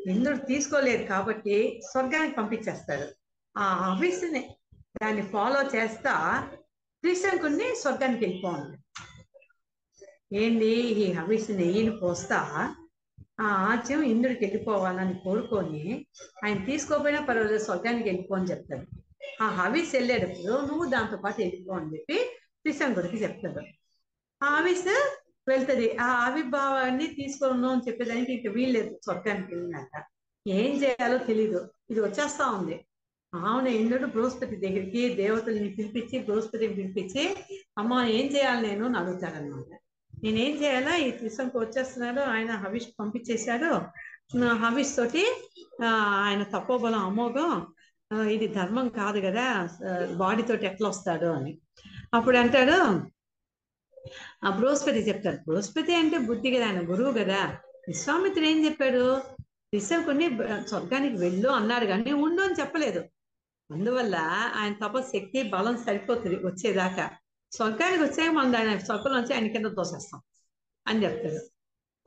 ఇంద్రుడు 0.09 0.39
తీసుకోలేదు 0.39 1.05
కాబట్టి 1.05 1.83
స్వర్గానికి 1.93 2.37
పంపించేస్తాడు 2.37 3.07
ఆ 3.57 3.63
ఆఫీస్ని 3.63 4.57
దాన్ని 5.03 5.23
ఫాలో 5.23 5.63
చేస్తా 5.63 6.15
త్రిశంకుని 7.03 7.77
స్వర్గానికి 7.77 8.25
వెళ్ళిపోండి 8.25 8.77
ఏంది 10.37 10.73
ఈ 10.75 11.13
హవిస్ 11.13 11.51
నెయ్యిని 11.51 11.97
పోస్తా? 11.97 12.39
ఆ 13.41 13.45
ఆజ్యం 13.45 14.03
ఇంద్రుడికి 14.03 14.45
వెళ్ళిపోవాలని 14.45 15.15
కోరుకొని 15.15 16.07
ఆయన 16.45 16.65
తీసుకోపోయినా 16.65 17.21
పర్వాలేదు 17.21 17.65
స్వర్గానికి 17.65 18.09
వెళ్ళిపో 18.09 18.35
అని 18.35 18.51
చెప్తాడు. 18.51 18.87
ఆ 19.43 19.49
హవిస్ 19.49 19.95
వెళ్ళేటప్పుడు 19.95 20.67
నువ్వు 20.67 20.85
దాంతో 20.85 21.17
పాటు 21.17 21.41
వెళ్ళిపో 21.41 21.73
అని 21.73 21.93
చెప్పి 21.95 22.19
త్రిశంకుడికి 22.63 23.23
చెప్తాడు. 23.25 23.63
ఆ 24.43 24.57
హవిస్ 24.57 24.89
వెళ్తది. 25.51 25.97
ఆ 25.97 26.07
ఆవిర్భావాన్ని 26.07 27.07
తీసుకున్నాం 27.07 27.73
అని 27.73 27.81
చెప్పేదానికి 27.89 28.33
ఇంక 28.33 28.55
వీల్లేదు 28.55 29.01
స్వర్గానికి 29.05 29.55
వెళ్ళినాక. 29.55 30.03
ఏం 30.47 30.83
చేయాలో 30.83 31.19
తెలీదు. 31.19 31.69
ఇది 31.91 32.01
వచ్చేస్తా 32.01 32.47
ఉంది. 32.47 32.81
ఆమెన 33.35 33.67
ఇంద్రుడు 33.67 34.07
బృహస్పతి 34.07 34.57
దగ్గరికి 34.57 35.15
దేవతల్ని 35.15 35.71
పిలిపించి 35.71 36.19
బృహస్పతిని 36.19 36.75
పిలిపించి 36.75 37.37
అమ్మ 37.79 38.05
ఏం 38.09 38.37
చేయాలి 38.37 38.67
నేను? 38.67 38.87
అని 38.87 38.99
అడుగుతాడనమాట 38.99 39.79
నేనేం 40.25 40.63
చేయాలా? 40.63 40.97
ఈ 40.97 41.11
త్రిశంకు 41.11 41.59
వచ్చేస్తున్నాడు. 41.59 42.21
ఆయన 42.21 42.51
హవిష్ 42.51 42.87
పంపించేశాడు. 43.01 43.81
హవిష్ 44.47 44.97
తోటి 44.97 45.51
ఆయన 45.83 45.95
ఆయన 46.25 46.43
తపోబలం 46.43 46.99
అమోఘం 46.99 47.67
ఇది 48.29 48.47
ధర్మం 48.47 48.89
కాదు 48.89 49.21
కదా. 49.21 49.69
బాడీ 50.17 50.43
తోటి 50.43 50.67
ఎట్లా 50.67 50.89
వస్తాడు? 50.89 51.27
అని. 51.27 51.59
అప్పుడు 52.15 52.39
అంటాడు 52.39 53.03
ఆ 54.45 54.51
బృహస్పతి 54.51 54.99
చెప్తారు. 54.99 55.39
బృహస్పతి 55.49 55.95
అంటే 55.95 56.19
బుద్ధి 56.19 56.51
కదా 56.51 56.67
ఆయన 56.67 56.91
గురువు 56.91 57.13
కదా. 57.13 57.57
విశ్వామిత్రుడు 57.89 58.47
ఏం 58.47 58.65
చెప్పాడు? 58.65 59.23
విశ్వకుని 59.75 60.39
స్వర్గానికి 60.69 61.17
వెళ్ళు 61.17 61.49
అన్నాడు 61.49 61.85
కానీ 61.85 62.13
ఉండు 62.13 62.43
అని 62.43 62.55
చెప్పలేదు. 62.55 63.05
అందువల్ల 63.71 64.17
ఆయన 64.55 64.75
తపశక్తి 64.87 65.43
బలం 65.43 65.77
సరిపోతుంది 65.77 66.37
వచ్చేదాకా. 66.37 67.11
స్వర్గానికి 67.53 68.03
వచ్చాక 68.03 68.31
మనం 68.31 68.57
ఆయన 68.57 68.79
స్వర్గం 68.79 69.13
నుంచి 69.13 69.35
ఆయన 69.35 69.47
కింద 69.47 69.67
తోసేస్తాం 69.67 70.23
అని 70.87 71.05
చెప్తాడు. 71.05 71.39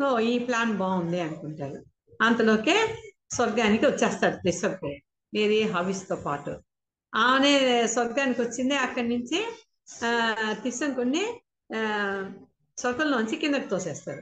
సో 0.01 0.19
ఈ 0.19 0.39
ప్లాన్ 0.39 0.77
బాగుంది 0.77 1.19
అనుకుంటారు 1.19 1.83
అంతలోకే 2.21 2.95
స్వర్గానికి 3.31 3.85
వచ్చేస్తాడు 3.85 4.35
త్రిశంకుడు. 4.35 4.93
ఏది? 5.37 5.63
హవిస్తో 5.63 6.15
పాటు. 6.15 6.63
ఆమె 7.15 7.81
స్వర్గానికి 7.87 8.41
వచ్చింది. 8.41 8.75
అక్కడి 8.75 9.07
నుంచి 9.07 9.45
ఆ 10.05 10.53
స్వర్గంలోంచి 12.77 13.35
కిందకి 13.35 13.67
తోసేస్తాడు 13.67 14.21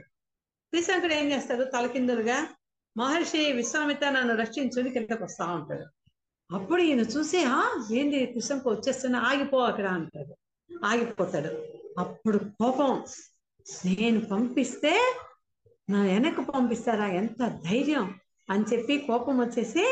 త్రిశంకుడు 0.72 1.12
ఏం 1.12 1.26
చేస్తాడు? 1.32 1.64
తలకిందులుగా 1.64 2.46
మహర్షి 2.96 3.52
విశ్వామిత్ర 3.52 4.10
నన్ను 4.10 4.34
రక్షించుని 4.36 4.90
కిందకు 4.90 5.24
వస్తా 5.24 5.44
ఉంటాడు. 5.52 5.86
అప్పుడు 6.50 6.82
ఈయన 6.82 7.00
చూసి 7.00 7.44
ఆ 7.44 7.84
ఏంది 7.92 8.26
త్రిశంకు 8.26 8.70
వచ్చేస్తున్నా? 8.70 9.18
ఆగిపో 9.20 9.58
అక్కడ 9.58 9.86
అంటాడు. 9.86 10.34
ఆగిపోతాడు. 10.84 11.52
అప్పుడు 12.00 12.38
కోపం 12.38 13.04
నేను 13.86 14.20
పంపిస్తే 14.24 14.92
నా 15.90 16.02
వెనక్కి 16.02 16.42
పంపిస్తారా? 16.52 17.06
ఎంత 17.06 17.40
ధైర్యం 17.64 18.06
అని 18.50 18.64
చెప్పి 18.72 18.98
కోపం 18.98 19.38
వచ్చేసి 19.38 19.84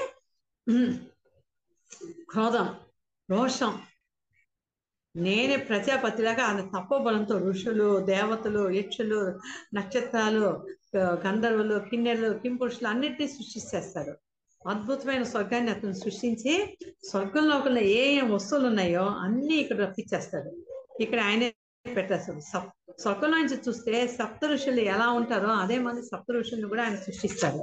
క్రోధం 2.30 2.68
రోషం 3.30 3.72
నేనే 5.16 5.56
ప్రజాపతిలాగా 5.56 6.44
ఆయన 6.44 6.60
తప్పబలంతో 6.60 7.38
ఋషులు 7.38 8.00
దేవతలు 8.00 8.70
యక్షులు 8.70 9.38
నక్షత్రాలు 9.74 10.66
గంధర్వులు 10.96 11.78
కిన్నెలు 11.78 12.38
కింపురుషులు 12.38 12.88
అన్నిటినీ 12.88 13.28
సృష్టిస్తాడు 13.28 14.12
అద్భుతమైన 14.68 15.22
స్వర్గాన్ని 15.22 15.70
అతను 15.70 15.92
సృష్టించి 15.92 16.78
స్వర్గంలో 17.10 17.56
ఉన్న 17.56 17.78
ఏ 17.78 18.16
ఏం 18.16 18.32
వస్తువులు 18.32 18.66
ఉన్నాయో 18.66 19.06
అన్ని 19.06 19.54
ఇక్కడ 19.56 19.76
రప్పించేస్తాడు. 19.76 20.50
ఇక్కడ 21.00 21.20
ఆయనే 21.20 21.54
పెట్టేస్తాడు. 21.86 22.40
సప్ 22.40 23.00
స్వర్గంలో 23.00 23.36
నుంచి 23.38 23.56
చూస్తే 23.68 24.06
సప్త 24.06 24.46
ఋషులు 24.46 24.80
ఎలా 24.80 25.08
ఉంటారో 25.08 25.48
అదే 25.48 25.78
మంది 25.78 26.02
సప్త 26.02 26.32
ఋషులను 26.32 26.68
కూడా 26.68 26.82
ఆయన 26.84 26.96
సృష్టిస్తాడు. 26.96 27.62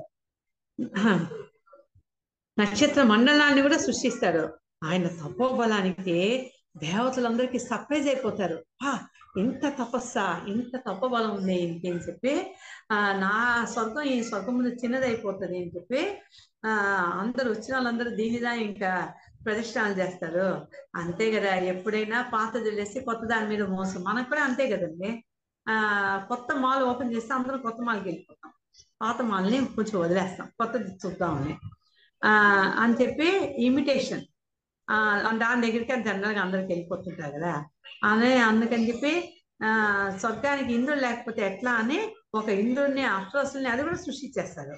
నక్షత్ర 2.60 3.04
మండలాన్ని 3.04 3.62
కూడా 3.62 3.78
సృష్టిస్తాడు. 3.78 4.50
ఆయన 4.86 5.08
తపోబలానికి 5.08 6.52
దేవతలందరికీ 6.78 7.60
సర్ప్రైజ్ 7.60 8.08
అయిపోతారు. 8.08 8.64
ఆ 8.84 9.00
ఇంత 9.38 9.68
తపస్స 9.68 10.14
ఇంత 10.48 10.78
తపబలం 10.88 11.36
ఉంది 11.36 11.62
ఏంటి? 11.62 11.90
అని 11.90 12.00
చెప్పి 12.00 12.56
ఆ 12.92 13.12
నా 13.12 13.66
స్వర్గం 13.66 14.02
ఈ 14.02 14.24
స్వర్గం 14.24 14.56
ముందు 14.56 14.70
చిన్నదైపోతుంది 14.70 15.58
అని 15.58 15.72
చెప్పి 15.76 16.18
ఆ 16.66 16.70
అందరు 17.20 17.50
వచ్చిన 17.50 17.74
వాళ్ళందరూ 17.74 18.10
దీనిదా 18.10 18.52
ఇంకా 18.52 19.14
ప్రదక్షిణాలు 19.46 19.94
చేస్తారు. 20.00 20.68
అంతే 20.96 21.32
కదా 21.32 21.56
ఎప్పుడైనా 21.56 22.22
పాతది 22.22 22.68
వదిలేసి 22.68 23.00
కొత్త 23.00 23.26
దాని 23.26 23.50
మీద 23.50 23.64
మోసం. 23.64 24.04
మనకు 24.04 24.30
కూడా 24.30 24.44
అంతే 24.44 24.70
కదండి. 24.70 25.24
ఆ 25.70 25.76
కొత్త 26.28 26.56
మాల్ 26.56 26.84
ఓపెన్ 26.84 27.14
చేస్తే 27.14 27.34
అందరం 27.34 27.62
కొత్త 27.62 27.82
మాల్కి 27.82 28.08
వెళ్ళిపోతాం. 28.10 28.52
పాత 29.02 29.22
మాల్ని 29.22 29.66
కొంచెం 29.66 30.02
వదిలేస్తాం. 30.02 30.48
కొత్తది 30.48 30.92
చూద్దామని. 31.06 31.58
ఆ 32.24 32.30
అని 32.78 32.94
చెప్పి 32.94 33.28
ఇమిటేషన్. 33.66 34.22
దాని 35.38 35.62
దగ్గరికి 35.62 35.92
అది 35.92 36.04
జనరల్గా 36.04 36.42
అందరికి 36.42 36.68
వెళ్ళిపోతుంటారు 36.68 37.32
కదా. 37.32 37.66
అని 38.04 38.34
అందుకని 38.34 38.88
చెప్పి 38.88 39.44
ఆ 39.64 39.72
స్వర్గానికి 40.18 40.74
ఇంద్రుడు 40.74 41.00
లేకపోతే 41.00 41.42
ఎట్లా 41.42 41.72
అని 41.72 42.16
ఒక 42.34 42.50
ఇంద్రుడిని 42.50 43.04
అప్సరసుల్ని 43.04 43.70
అది 43.70 43.84
కూడా 43.84 43.96
సృష్టించేస్తారు. 43.96 44.76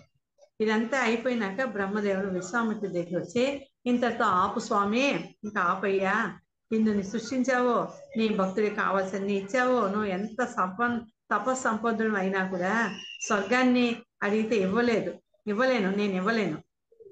ఇదంతా 0.62 1.00
అయిపోయినాక 1.00 1.64
బ్రహ్మదేవుడు 1.64 2.28
విశ్వామిత్రుడి 2.28 2.94
దగ్గర 2.94 3.18
వచ్చి 3.18 3.68
ఇంతటితో 3.86 4.24
ఆపు 4.24 4.60
స్వామి 4.60 5.10
ఇంకా 5.44 5.62
ఆపయ్యా. 5.62 6.38
ఇందుని 6.72 7.04
సృష్టించావో 7.04 7.88
నీ 8.18 8.30
భక్తుడికి 8.30 8.76
కావాల్సింది 8.76 9.34
ఇచ్చావో 9.34 9.82
నువ్వు 9.82 10.06
ఎంత 10.06 10.46
సంపన్ 10.46 11.00
తపస్సంపన్నుడు 11.32 12.16
అయినా 12.16 12.48
కూడా 12.48 12.96
స్వర్గాన్ని 13.28 13.96
అడిగితే 14.24 14.56
ఇవ్వలేదు. 14.56 15.14
ఇవ్వలేను 15.48 15.92
నేను 15.92 16.14
ఇవ్వలేను. 16.14 16.58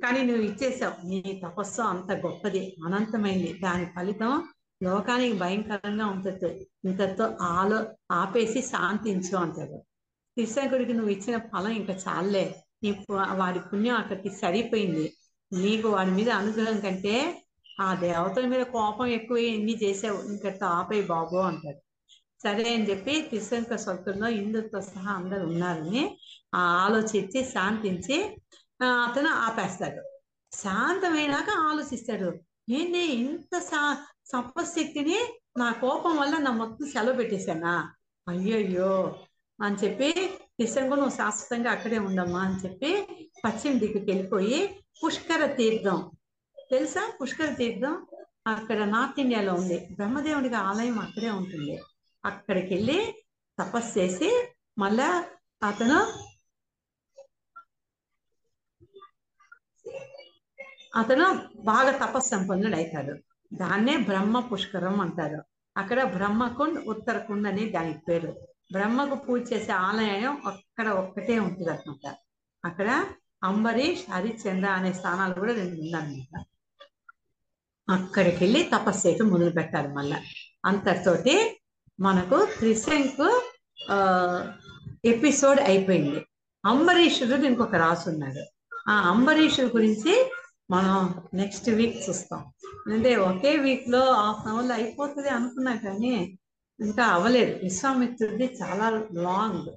కానీ 0.03 0.21
నువ్వు 0.23 0.43
ఇచ్చేసావు. 0.43 1.07
నీ 1.07 1.41
తపస్సు 1.43 1.81
అంత 1.81 2.11
గొప్పది. 2.25 2.75
అనంతమైంది. 2.85 3.59
దాని 3.63 3.85
ఫలితం 3.85 4.33
లోకానికి 4.81 5.33
భయంకరంగా 5.33 6.05
ఉంటుంది. 6.05 6.49
ఇంతతో 6.85 7.25
ఆలో 7.51 7.79
ఆపేసి 8.11 8.61
శాంతించు 8.61 9.35
అంటాడు. 9.37 9.77
త్రిశంకుడికి 10.37 10.93
నువ్వు 10.93 11.11
ఇచ్చిన 11.11 11.37
ఫలం 11.47 11.71
ఇంకా 11.71 11.93
చాలే. 12.05 12.45
నీ 12.83 12.89
వాడి 13.33 13.59
పుణ్యం 13.59 13.95
అక్కడికి 13.95 14.29
సరిపోయింది. 14.35 15.05
నీకు 15.51 15.89
వాడి 15.89 16.11
మీద 16.11 16.29
అనుగ్రహం 16.29 16.79
కంటే 16.79 17.15
ఆ 17.79 17.95
దేవతల 17.95 18.45
మీద 18.45 18.63
కోపం 18.67 19.07
ఎక్కువ 19.07 19.37
ఎన్ని 19.37 19.75
చేసావు. 19.83 20.19
ఇంకతో 20.31 20.65
ఆపే 20.65 21.01
బాబు 21.03 21.37
అంటాడు. 21.49 21.79
సరే 22.43 22.73
అని 22.73 22.89
చెప్పి 22.89 23.21
త్రిశంక 23.21 23.75
సొంతంలో 23.75 24.27
ఇందుతో 24.27 24.81
సహా 24.81 25.11
అందరు 25.11 25.43
ఉన్నారని 25.45 26.03
ఆ 26.55 26.59
ఆలోచించి 26.85 27.45
శాంతించి 27.45 28.17
అతను 28.83 29.29
ఆపేస్తాడు. 29.29 30.01
శాంతమైనాక 30.55 31.49
ఆలోచిస్తాడు. 31.49 32.39
నేనే 32.69 33.05
ఇంత 33.05 33.59
సా 33.59 34.05
నా 35.57 35.71
కోపం 35.71 36.17
వల్ల 36.17 36.37
నా 36.37 36.51
మొత్తం 36.51 36.91
సెలవు 36.91 37.15
పెట్టేశానా? 37.15 37.93
అయ్యయ్యో 38.27 39.15
అని 39.61 39.75
చెప్పి 39.75 40.29
త్రిశంకు 40.35 40.95
నువ్వు 40.95 41.09
శాశ్వతంగా 41.09 41.71
అక్కడే 41.71 41.97
ఉండమ్మా 41.97 42.39
అని 42.39 42.55
చెప్పి 42.55 43.07
పశ్చిమ 43.45 43.77
దిక్కుకి 43.77 44.05
వెళ్ళిపోయి 44.05 44.79
పుష్కర 45.05 45.45
తీర్థం. 45.45 46.11
తెలుసా 46.71 47.11
పుష్కర 47.21 47.45
తీర్థం? 47.45 48.05
అక్కడ 48.47 48.83
నార్త్ 48.83 49.19
ఇండియాలో 49.19 49.53
ఉంది. 49.53 49.87
బ్రహ్మదేవుడికి 49.91 50.55
ఆలయం 50.55 50.99
అక్కడే 50.99 51.29
ఉంటుంది. 51.29 51.81
అక్కడికి 52.25 52.73
వెళ్ళి 52.73 53.15
తపస్సు 53.59 53.99
చేసి 53.99 54.47
మళ్ళా 54.77 55.25
అతను 55.63 56.26
అతను 60.97 61.25
బాగా 61.63 61.91
తపస్సంపన్నుడు 62.05 62.75
అవుతాడు 62.75 63.13
దాన్నే 63.53 63.97
బ్రహ్మ 63.97 64.39
పుష్కరం 64.39 65.01
అంటారు. 65.01 65.43
అక్కడ 65.77 66.03
బ్రహ్మకుండ్ 66.03 66.79
ఉత్తరకుండ్ 66.87 67.47
అనే 67.47 67.65
దానికి 67.69 67.99
పేరు. 68.09 68.31
బ్రహ్మకు 68.71 69.15
పూజ 69.15 69.53
చేసే 69.53 69.71
ఆలయం 69.71 70.37
అక్కడ 70.45 70.87
ఒక్కటే 70.87 71.39
ఉంటుంది 71.39 71.69
అనమాట 71.69 72.15
అక్కడ 72.65 72.89
అంబరీష్ 73.43 74.11
హరిశ్చంద్ర 74.11 74.69
అనే 74.69 74.93
స్థానాలు 74.93 75.33
కూడా 75.33 75.53
రెండు 75.53 75.81
ఉందన్నమాట. 75.81 76.43
అక్కడికి 77.89 78.37
వెళ్ళి 78.43 78.69
తపస్సు 78.73 79.07
చేయటం 79.07 79.27
మొదలు 79.27 79.49
పెట్టాలి 79.49 79.87
మళ్ళా. 79.87 80.17
అంతటితోటి 80.65 81.35
మనకు 81.99 82.47
త్రిశంకు 82.57 83.27
ఆ 83.91 83.97
ఎపిసోడ్ 85.05 85.59
అయిపోయింది. 85.59 86.25
అంబరీషుడు 86.65 87.35
ఇంకొక 87.45 87.75
రాసు 87.75 88.09
ఉన్నాడు 88.09 88.43
ఆ 88.89 88.95
అంబరీషుడు 89.09 89.67
గురించి 89.67 90.13
మనం 90.71 90.95
నెక్స్ట్ 91.33 91.69
వీక్ 91.69 92.09
చూస్తాం. 92.09 92.41
అంటే 92.93 93.15
ఒకే 93.15 93.57
వీక్లో 93.57 94.13
హాఫ్ 94.13 94.47
అన్ 94.47 94.53
అవర్లో 94.53 94.73
అయిపోతుంది 94.73 95.29
అనుకున్నా 95.29 95.75
కానీ 95.75 96.37
ఇంకా 96.79 97.03
అవ్వలేదు. 97.05 97.59
విశ్వామిత్రుడిది 97.63 98.47
చాలా 98.61 98.87
లాంగ్ 99.11 99.69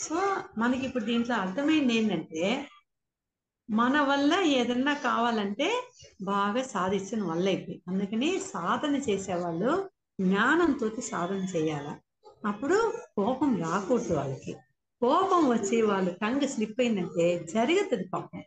సో 0.00 0.16
మనకి 0.58 0.86
ఇప్పుడు 0.86 1.04
దీంట్లో 1.04 1.34
అర్థమైంది 1.36 1.94
ఏంటంటే 1.94 2.68
మన 3.70 4.00
వల్ల 4.00 4.32
ఏదన్నా 4.34 4.94
కావాలంటే 4.94 5.68
బాగా 6.22 6.62
సాధించిన 6.62 7.22
వల్ల 7.22 7.46
అయితే 7.48 7.80
అందుకని 7.88 8.38
సాధన 8.38 8.96
చేసేవాళ్ళు 8.96 9.90
జ్ఞానంతో 10.20 10.88
సాధన 11.10 11.42
చేయాల? 11.56 11.88
అప్పుడు 12.46 12.92
కోపం 13.16 13.56
రాకూడదు 13.62 14.14
వాళ్ళకి. 14.14 14.52
కోపం 15.02 15.48
వచ్చి 15.48 15.82
వాళ్ళు 15.82 16.10
టంగ్ 16.22 16.48
స్లిప్ 16.48 16.80
అయిందంటే 16.80 17.44
జరుగుతుంది 17.54 18.08
పాపం. 18.08 18.42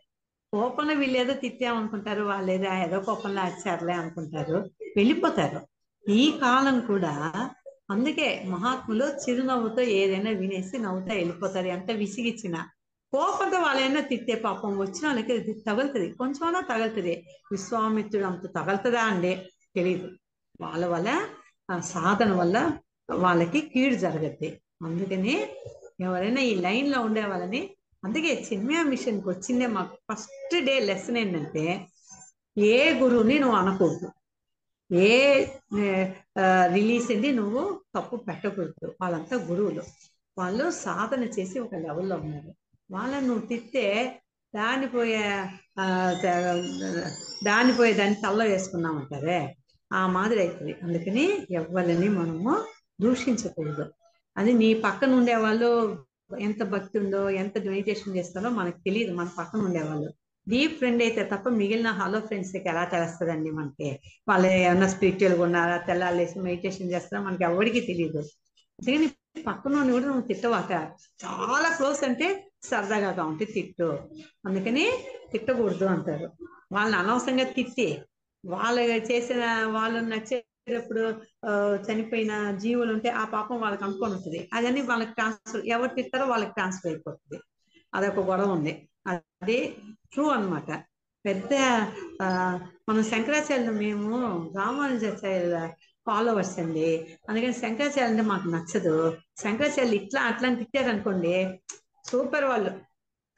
కోపంలో 0.52 0.94
వీళ్ళేదో 0.94 1.32
ఏదో 1.32 1.40
తిట్టామనుకుంటారు 1.40 2.22
వాళ్ళు 2.22 2.50
ఏదో 2.52 2.68
ఏదో 2.74 2.98
కోపంలో 3.00 3.42
వచ్చారులే 3.42 3.92
అనుకుంటారు 3.92 4.58
వెళ్ళిపోతారు. 4.96 5.60
ఈ 6.08 6.38
కాలం 6.40 6.80
కూడా 6.80 7.12
అందుకే 7.90 8.44
మహాత్ములు 8.46 9.06
చిరునవ్వుతో 9.22 9.82
ఏదైనా 9.82 10.30
వినేసి 10.30 10.78
నవ్వుతా 10.78 11.14
వెళ్ళిపోతారు. 11.14 11.66
ఎంత 11.66 11.90
విసిగిచ్చిన 11.90 12.56
కోపంతో 13.12 13.58
వాళ్ళైనా 13.60 14.00
తిట్టే 14.00 14.34
పాపం 14.34 14.78
వచ్చిన 14.78 15.06
వాళ్ళకి 15.06 15.52
తగులుతుంది. 15.66 16.08
కొంచెమైనా 16.12 16.60
తగులుతుంది. 16.60 17.14
విశ్వామిత్రుడు 17.52 18.26
అంత 18.26 18.46
తగులుతుందా 18.56 19.00
అండి? 19.00 19.32
తెలియదు 19.74 20.08
వాళ్ళ 20.60 20.86
వల్ల 20.86 21.08
ఆ 21.70 21.80
సాధన 21.80 22.32
వల్ల 22.32 22.56
వాళ్ళకి 23.10 23.60
కీడు 23.60 23.94
జరగద్ది. 23.94 24.60
అందుకని 24.82 25.34
ఎవరైనా 26.00 26.40
ఈ 26.40 26.54
లైన్లో 26.54 26.98
ఉండే 27.00 27.24
వాళ్ళని 27.24 27.60
అందుకే 28.08 28.46
చిన్మయ 28.46 28.82
మిషన్కి 28.82 29.28
వచ్చిందే 29.28 29.66
మాకు 29.66 29.96
ఫస్ట్ 30.08 30.54
డే 30.64 30.80
లెసన్ 30.80 31.16
ఏంటంటే 31.16 31.64
ఏ 32.56 33.00
గురువుని 33.00 33.38
నువ్వు 33.38 33.56
అనకూడదు. 33.56 34.08
ఏ 34.90 35.10
రిలీజ్ 36.72 37.10
నువ్వు 37.36 37.62
తప్పు 37.94 38.16
పెట్టకూడదు. 38.16 38.86
వాళ్ళంతా 39.00 39.36
గురువులు. 39.48 39.82
వాళ్ళు 40.36 40.70
సాధన 40.78 41.24
చేసి 41.36 41.58
ఒక 41.58 41.74
లెవెల్లో 41.74 42.16
ఉన్నారు. 42.16 42.50
వాళ్ళని 42.90 43.26
నువ్వు 43.26 43.46
తిట్టే 43.46 43.86
దానిపోయే 44.54 45.22
దానిపోయే 45.24 45.24
ఆ, 45.78 45.84
దాన్ని 47.44 47.72
దాన్ని 47.98 48.16
తల్ల 48.22 48.42
వేసుకున్నామంటారే 48.44 49.40
ఆ 49.90 50.06
మాదిరి 50.06 50.40
అవుతుంది 50.42 50.72
అందుకని 50.82 51.24
ఎవరిని 51.50 52.08
మనము 52.08 52.54
దూషించకూడదు. 53.00 53.84
అది 54.36 54.52
నీ 54.52 54.74
పక్కన 54.84 55.12
ఉండే 55.12 55.36
వాళ్ళు 55.36 55.68
ఎంత 56.36 56.62
భక్తి 56.62 56.98
ఉందో 56.98 57.30
ఎంత 57.30 57.58
మెడిటేషన్ 57.58 58.16
చేస్తారో 58.16 58.50
మనకు 58.50 58.78
తెలియదు. 58.78 59.14
మన 59.14 59.28
పక్కన 59.38 59.60
ఉండేవాళ్ళు. 59.60 60.12
డీప్ 60.48 60.78
ఫ్రెండ్ 60.78 61.02
అయితే 61.02 61.24
తప్ప 61.24 61.48
మిగిలిన 61.48 61.86
హలో 61.86 62.20
ఫ్రెండ్స్కి 62.20 62.68
ఎలా 62.68 62.84
తెలుస్తుందండి 62.84 63.50
మనకి? 63.50 64.00
వాళ్ళు 64.28 64.48
ఏమన్నా 64.48 64.88
స్పిరిచువల్గా 64.88 65.42
ఉన్నారా? 65.42 65.76
తెల్లాలేసి 65.76 66.38
మెడిటేషన్ 66.38 66.90
చేస్తారా? 66.90 67.22
మనకి 67.22 67.44
ఎవరికి 67.44 67.80
తెలియదు. 67.80 68.18
అందుకని 68.78 69.10
పక్కన 69.42 69.90
కూడా 69.92 70.04
నువ్వు 70.04 70.20
తిట్టవాక. 70.20 70.72
చాలా 71.24 71.74
క్లోజ్ 71.76 72.04
అంటే 72.04 72.50
సరదాగా 72.62 73.24
ఉంటే 73.24 73.44
తిట్టు. 73.44 73.98
అందుకని 74.46 74.92
తిట్టకూడదు 75.32 75.84
అంటారు. 75.84 76.30
వాళ్ళని 76.72 77.02
అనవసరంగా 77.02 77.44
తిట్టి 77.44 77.98
వాళ్ళు 78.44 78.80
చేసిన 78.82 79.44
వాళ్ళు 79.66 80.00
నచ్చే 80.00 80.44
ఆ, 81.44 81.50
చనిపోయిన 81.86 82.50
జీవులు 82.50 82.92
ఉంటే 82.92 83.08
ఆ 83.08 83.24
పాపం 83.24 83.60
వాళ్ళకి 83.60 83.84
అనుకొని 83.84 84.14
ఉంటుంది. 84.14 84.48
అదని 84.52 84.80
వాళ్ళకి 84.80 85.12
ట్రాన్స్ఫర్ 85.12 85.60
ఎవరు 85.66 85.94
తిట్టారో 85.94 86.26
వాళ్ళకి 86.26 86.52
ట్రాన్స్ఫర్ 86.52 86.90
అయిపోతుంది. 86.90 87.38
అదొక 87.94 88.20
గొడవ 88.20 88.52
ఉంది. 88.52 88.88
అది 89.06 89.58
ట్రూ 90.12 90.28
అన్నమాట. 90.28 90.70
పెద్ద 91.24 91.54
మనం 92.88 93.02
శంకరాచార్యులు 93.02 93.70
మేము 93.72 94.10
రామానుజాచార్యుల 94.56 95.58
ఫాలోవర్స్ 96.06 96.58
అండి. 96.58 97.16
అందుకని 97.28 97.52
శంకరాచార్య 97.52 98.02
అంటే 98.02 98.22
మాకు 98.22 98.48
నచ్చదు. 98.48 98.94
శంకరాచార్యులు 99.36 99.94
ఇట్లా 99.94 100.20
అట్లా 100.22 100.54
తిట్టారు 100.54 100.88
అనుకోండి 100.88 101.34
సూపర్ 102.04 102.44
వాళ్ళు. 102.44 102.70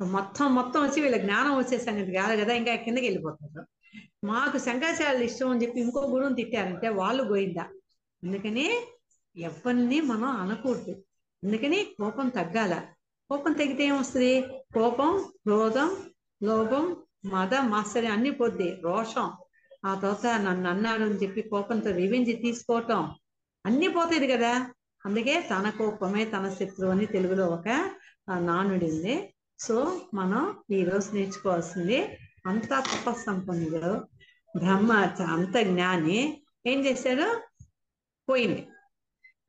మొత్తం 0.01 0.55
మొత్తం 0.55 0.83
వచ్చి 0.83 1.03
వీళ్ళ 1.03 1.17
జ్ఞానం 1.17 1.59
వచ్చే 1.59 1.79
సంగతి 1.79 2.13
కాదు 2.13 2.41
కదా 2.43 2.55
ఇంకా 2.55 2.75
కిందకి 2.77 3.07
వెళ్ళిపోతారు. 3.07 3.63
మాకు 4.25 4.59
శంకరాచార్యులు 4.59 5.25
ఇష్టం 5.25 5.49
అని 5.49 5.63
చెప్పి 5.63 5.81
ఇంకో 5.81 6.01
గురువుని 6.01 6.35
తిట్టారంటే 6.35 6.89
వాళ్ళు 6.89 7.23
గోయిందా? 7.23 7.67
అందుకని 8.25 8.71
ఎవరిని 9.37 10.01
మనం 10.01 10.25
అనకూడదు. 10.25 10.91
అందుకని 11.45 11.85
కోపం 11.85 12.29
తగ్గాల. 12.29 12.83
కోపం 13.31 13.53
తగ్గితే 13.53 13.85
ఏమొస్తుంది? 13.85 14.41
కోపం 14.75 15.25
క్రోధం 15.43 15.97
లోభం 16.43 16.97
మద 17.25 17.55
మాత్సర్యం 17.55 18.13
అన్ని 18.13 18.31
పోద్ది. 18.31 18.77
రోషం. 18.81 19.33
ఆ 19.85 19.95
తర్వాత 19.95 20.27
నన్ను 20.27 20.71
అన్నాడు 20.71 21.03
అని 21.03 21.15
చెప్పి 21.15 21.43
కోపంతో 21.43 21.91
రివెంజ్ 21.91 22.43
తీసుకోవటం. 22.43 23.15
అన్ని 23.67 23.89
పోతుంది 23.89 24.29
కదా. 24.29 24.71
అందుకే 25.07 25.49
తన 25.51 25.71
కోపమే 25.71 26.25
తన 26.25 26.49
శత్రువు 26.49 26.91
అని 26.91 27.07
తెలుగులో 27.07 27.47
ఒక 27.47 27.91
నానుడి 28.39 28.87
ఉంది 28.87 29.35
సో 29.59 30.01
మనం 30.15 30.57
ఈ 30.71 30.85
రోజు 30.85 31.15
నేర్చుకోవాల్సింది 31.15 32.19
అంతా 32.47 32.81
తపస్సంపన్నుడు. 32.81 34.05
బ్రహ్మ 34.59 34.93
అంత 35.29 35.59
జ్ఞాని. 35.59 36.43
ఏం 36.67 36.87
చేశాడు? 36.87 37.41
పోయింది 38.29 38.69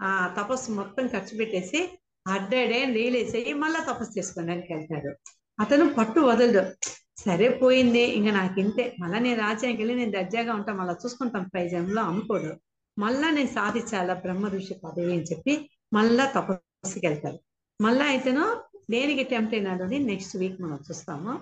ఆ 0.02 0.36
తపస్సు 0.40 0.72
మొత్తం 0.72 1.08
ఖర్చు 1.08 1.38
పెట్టేసి 1.38 2.00
అడ్డాడే 2.28 2.84
రియలైజ్ 2.84 3.36
అయ్యి 3.36 3.54
తపస్సు 3.88 4.20
చేసుకోవడానికి 4.20 4.74
వెళ్తాడు. 4.74 5.16
అతను 5.60 5.94
పట్టు 5.94 6.20
వదలడు. 6.20 6.88
సరే 7.20 7.50
పోయింది. 7.50 8.02
ఇంకా 8.02 8.32
నాకు 8.32 8.60
ఇంతే 8.60 8.96
మళ్ళీ 9.00 9.20
నేను 9.20 9.42
రాజ్యానికి 9.42 9.84
వెళ్ళి 9.84 10.06
నేను 10.06 10.12
దర్జాగా 10.12 10.54
ఉంటా. 10.54 10.74
మళ్ళీ 10.74 10.94
చూసుకుంటాం. 11.06 11.50
పైజంలో 11.56 12.02
అనుకోడు 12.02 12.54
మళ్ళా 13.00 13.30
నేను 13.30 13.48
సాధించాలా? 13.48 14.14
బ్రహ్మ 14.14 14.48
ఋషి 14.48 14.74
పదవి 14.74 15.14
అని 15.14 15.24
చెప్పి 15.24 15.70
మళ్ళా 15.94 16.26
తపస్సుకి 16.26 17.08
వెళ్తాడు. 17.08 17.40
మళ్ళా 17.84 18.06
అయితేనో 18.06 18.64
దేనికి 18.92 19.24
టెంప్ట్ 19.24 19.56
అయినాడు 19.56 19.84
అని 19.84 20.00
నెక్స్ట్ 20.00 20.38
వీక్ 20.38 20.62
మనం 20.62 20.80
చూస్తాము. 20.92 21.40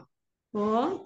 ఓం 0.58 1.00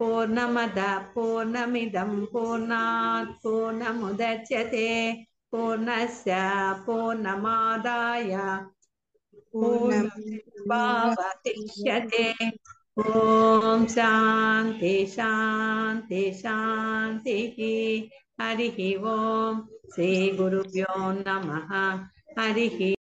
पूर्णमदः 0.00 0.98
पूर्णमिदं 0.98 2.26
पूर्णात् 2.26 3.42
पूर्णमुदच्यते, 3.42 4.86
पूर्णस्य 5.52 6.36
पूर्णमादाय, 6.86 8.36
पूर्णमेवावशिष्यते। 9.52 10.30
ॐ 13.00 13.86
शान्ति 13.86 15.06
शान्ति, 15.06 16.32
शान्तिः। 16.32 17.58
हरिः 18.40 18.78
ॐ 19.04 19.60
श्रीगुरुभ्यो 19.94 20.94
नमः। 20.96 21.72
हरिः 22.38 22.99